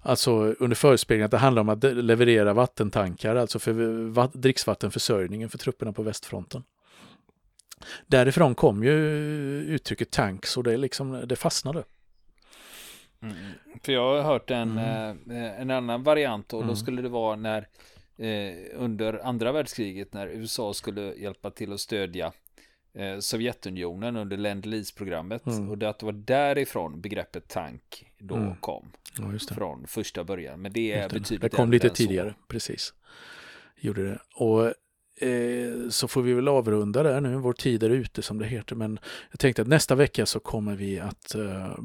Alltså 0.00 0.32
under 0.32 0.74
förespegling 0.74 1.24
att 1.24 1.30
det 1.30 1.38
handlar 1.38 1.60
om 1.60 1.68
att 1.68 1.84
leverera 1.84 2.52
vattentankar, 2.52 3.36
alltså 3.36 3.58
för 3.58 4.38
dricksvattenförsörjningen 4.38 5.48
för 5.48 5.58
trupperna 5.58 5.92
på 5.92 6.02
västfronten. 6.02 6.62
Därifrån 8.06 8.54
kom 8.54 8.84
ju 8.84 8.94
uttrycket 9.68 10.10
tanks 10.10 10.56
och 10.56 10.64
det, 10.64 10.76
liksom, 10.76 11.22
det 11.26 11.36
fastnade. 11.36 11.84
Mm. 13.22 13.34
För 13.82 13.92
jag 13.92 14.16
har 14.16 14.22
hört 14.22 14.50
en, 14.50 14.78
mm. 14.78 15.30
eh, 15.30 15.60
en 15.60 15.70
annan 15.70 16.02
variant 16.02 16.52
och 16.52 16.60
mm. 16.60 16.68
då 16.68 16.76
skulle 16.76 17.02
det 17.02 17.08
vara 17.08 17.36
när 17.36 17.58
eh, 17.58 17.64
under 18.74 19.26
andra 19.26 19.52
världskriget 19.52 20.12
när 20.12 20.26
USA 20.26 20.74
skulle 20.74 21.14
hjälpa 21.14 21.50
till 21.50 21.72
att 21.72 21.80
stödja 21.80 22.32
eh, 22.94 23.18
Sovjetunionen 23.18 24.16
under 24.16 24.36
Lend 24.36 24.66
Lease-programmet 24.66 25.46
mm. 25.46 25.70
och 25.70 25.78
det 25.78 25.88
att 25.88 25.98
det 25.98 26.06
var 26.06 26.12
därifrån 26.12 27.00
begreppet 27.00 27.48
tank 27.48 28.12
då 28.18 28.34
mm. 28.34 28.56
kom. 28.56 28.92
Ja, 29.18 29.54
från 29.54 29.86
första 29.86 30.24
början. 30.24 30.62
Men 30.62 30.72
det 30.72 30.92
är 30.92 31.08
betydligt 31.08 31.40
Det 31.40 31.48
kom 31.56 31.70
lite 31.70 31.90
tidigare, 31.90 32.30
så. 32.30 32.46
precis. 32.48 32.94
Gjorde 33.80 34.08
det. 34.08 34.18
Och 34.34 34.74
Eh, 35.16 35.88
så 35.90 36.08
får 36.08 36.22
vi 36.22 36.32
väl 36.32 36.48
avrunda 36.48 37.02
där 37.02 37.20
nu. 37.20 37.36
Vår 37.36 37.52
tid 37.52 37.82
är 37.82 37.90
ute 37.90 38.22
som 38.22 38.38
det 38.38 38.46
heter. 38.46 38.76
Men 38.76 38.98
jag 39.30 39.40
tänkte 39.40 39.62
att 39.62 39.68
nästa 39.68 39.94
vecka 39.94 40.26
så 40.26 40.40
kommer 40.40 40.76
vi 40.76 41.00
att 41.00 41.34
eh, 41.34 41.78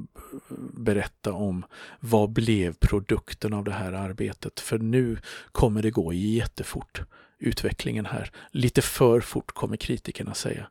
berätta 0.73 1.34
om 1.34 1.65
vad 1.99 2.30
blev 2.30 2.73
produkten 2.73 3.53
av 3.53 3.63
det 3.63 3.71
här 3.71 3.93
arbetet. 3.93 4.59
För 4.59 4.78
nu 4.78 5.17
kommer 5.51 5.82
det 5.82 5.91
gå 5.91 6.13
jättefort. 6.13 7.01
utvecklingen 7.39 8.05
här. 8.05 8.32
Lite 8.51 8.82
för 8.82 9.19
fort 9.19 9.51
kommer 9.51 9.78
kritikerna 9.78 10.34
säga. 10.34 10.67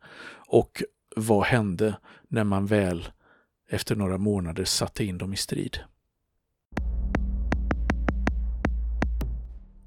Och 0.48 0.82
vad 1.16 1.44
hände 1.44 1.96
när 2.28 2.44
man 2.44 2.66
väl 2.66 3.09
efter 3.70 3.96
några 3.96 4.18
månader 4.18 4.64
satte 4.64 5.04
in 5.04 5.18
dem 5.18 5.32
i 5.32 5.36
strid? 5.36 5.78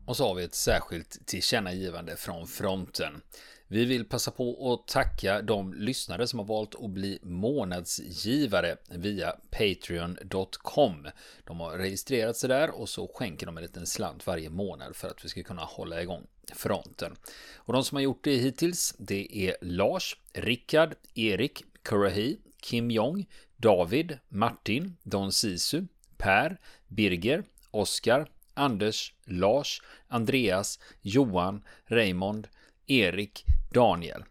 Och 0.10 0.18
så 0.18 0.28
har 0.28 0.36
vi 0.36 0.44
ett 0.44 0.56
särskilt 0.56 1.28
tillkännagivande 1.28 2.16
från 2.18 2.48
fronten. 2.48 3.22
Vi 3.68 3.86
vill 3.86 4.06
passa 4.06 4.32
på 4.32 4.74
att 4.74 4.88
tacka 4.88 5.42
de 5.42 5.74
lyssnare 5.74 6.28
som 6.28 6.40
har 6.40 6.46
valt 6.46 6.76
att 6.76 6.90
bli 6.90 7.20
månadsgivare 7.24 8.78
via 8.90 9.36
Patreon.com. 9.52 11.08
De 11.44 11.60
har 11.60 11.78
registrerat 11.78 12.38
sig 12.38 12.50
där 12.50 12.70
och 12.70 12.90
så 12.90 13.12
skänker 13.16 13.46
de 13.46 13.58
en 13.58 13.64
liten 13.64 13.88
slant 13.88 14.28
varje 14.28 14.50
månad 14.50 14.96
för 14.96 15.08
att 15.08 15.26
vi 15.26 15.30
ska 15.30 15.44
kunna 15.44 15.62
hålla 15.62 16.02
igång 16.02 16.28
fronten. 16.54 17.16
Och 17.56 17.74
de 17.74 17.84
som 17.84 17.96
har 17.96 18.02
gjort 18.02 18.24
det 18.24 18.38
hittills, 18.38 18.96
det 18.98 19.48
är 19.48 19.56
Lars, 19.62 20.18
Rickard, 20.34 20.96
Erik, 21.16 21.64
Kurahi, 21.84 22.38
Kim 22.62 22.92
Jong, 22.92 23.26
David, 23.58 24.18
Martin, 24.30 24.98
Don 25.04 25.32
Sisu, 25.32 25.84
Per, 26.18 26.60
Birger, 26.88 27.44
Oskar, 27.72 28.30
Anders, 28.60 29.14
Lars, 29.26 29.82
Andreas, 30.08 30.80
Johan, 31.02 31.62
Raymond, 31.88 32.48
Erik, 32.88 33.46
Daniel. 33.74 34.24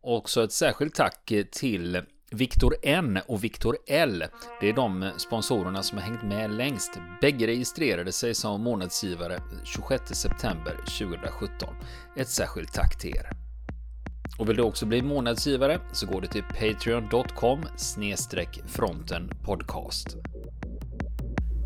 Också 0.00 0.44
ett 0.44 0.52
särskilt 0.52 0.94
tack 0.94 1.32
till 1.52 2.02
Viktor 2.30 2.76
N 2.82 3.18
och 3.26 3.44
Viktor 3.44 3.76
L. 3.86 4.24
Det 4.60 4.68
är 4.68 4.72
de 4.72 5.10
sponsorerna 5.16 5.82
som 5.82 5.98
har 5.98 6.04
hängt 6.04 6.22
med 6.22 6.50
längst. 6.50 6.98
Bägge 7.20 7.46
registrerade 7.46 8.12
sig 8.12 8.34
som 8.34 8.62
månadsgivare 8.62 9.42
26 9.64 10.02
september 10.14 10.76
2017. 10.76 11.74
Ett 12.16 12.28
särskilt 12.28 12.72
tack 12.72 12.98
till 12.98 13.16
er. 13.16 13.30
Och 14.38 14.48
vill 14.48 14.56
du 14.56 14.62
också 14.62 14.86
bli 14.86 15.02
månadsgivare 15.02 15.80
så 15.92 16.06
går 16.06 16.20
du 16.20 16.26
till 16.26 16.42
patreon.com 16.42 17.64
fronten 18.66 19.30
podcast. 19.44 20.16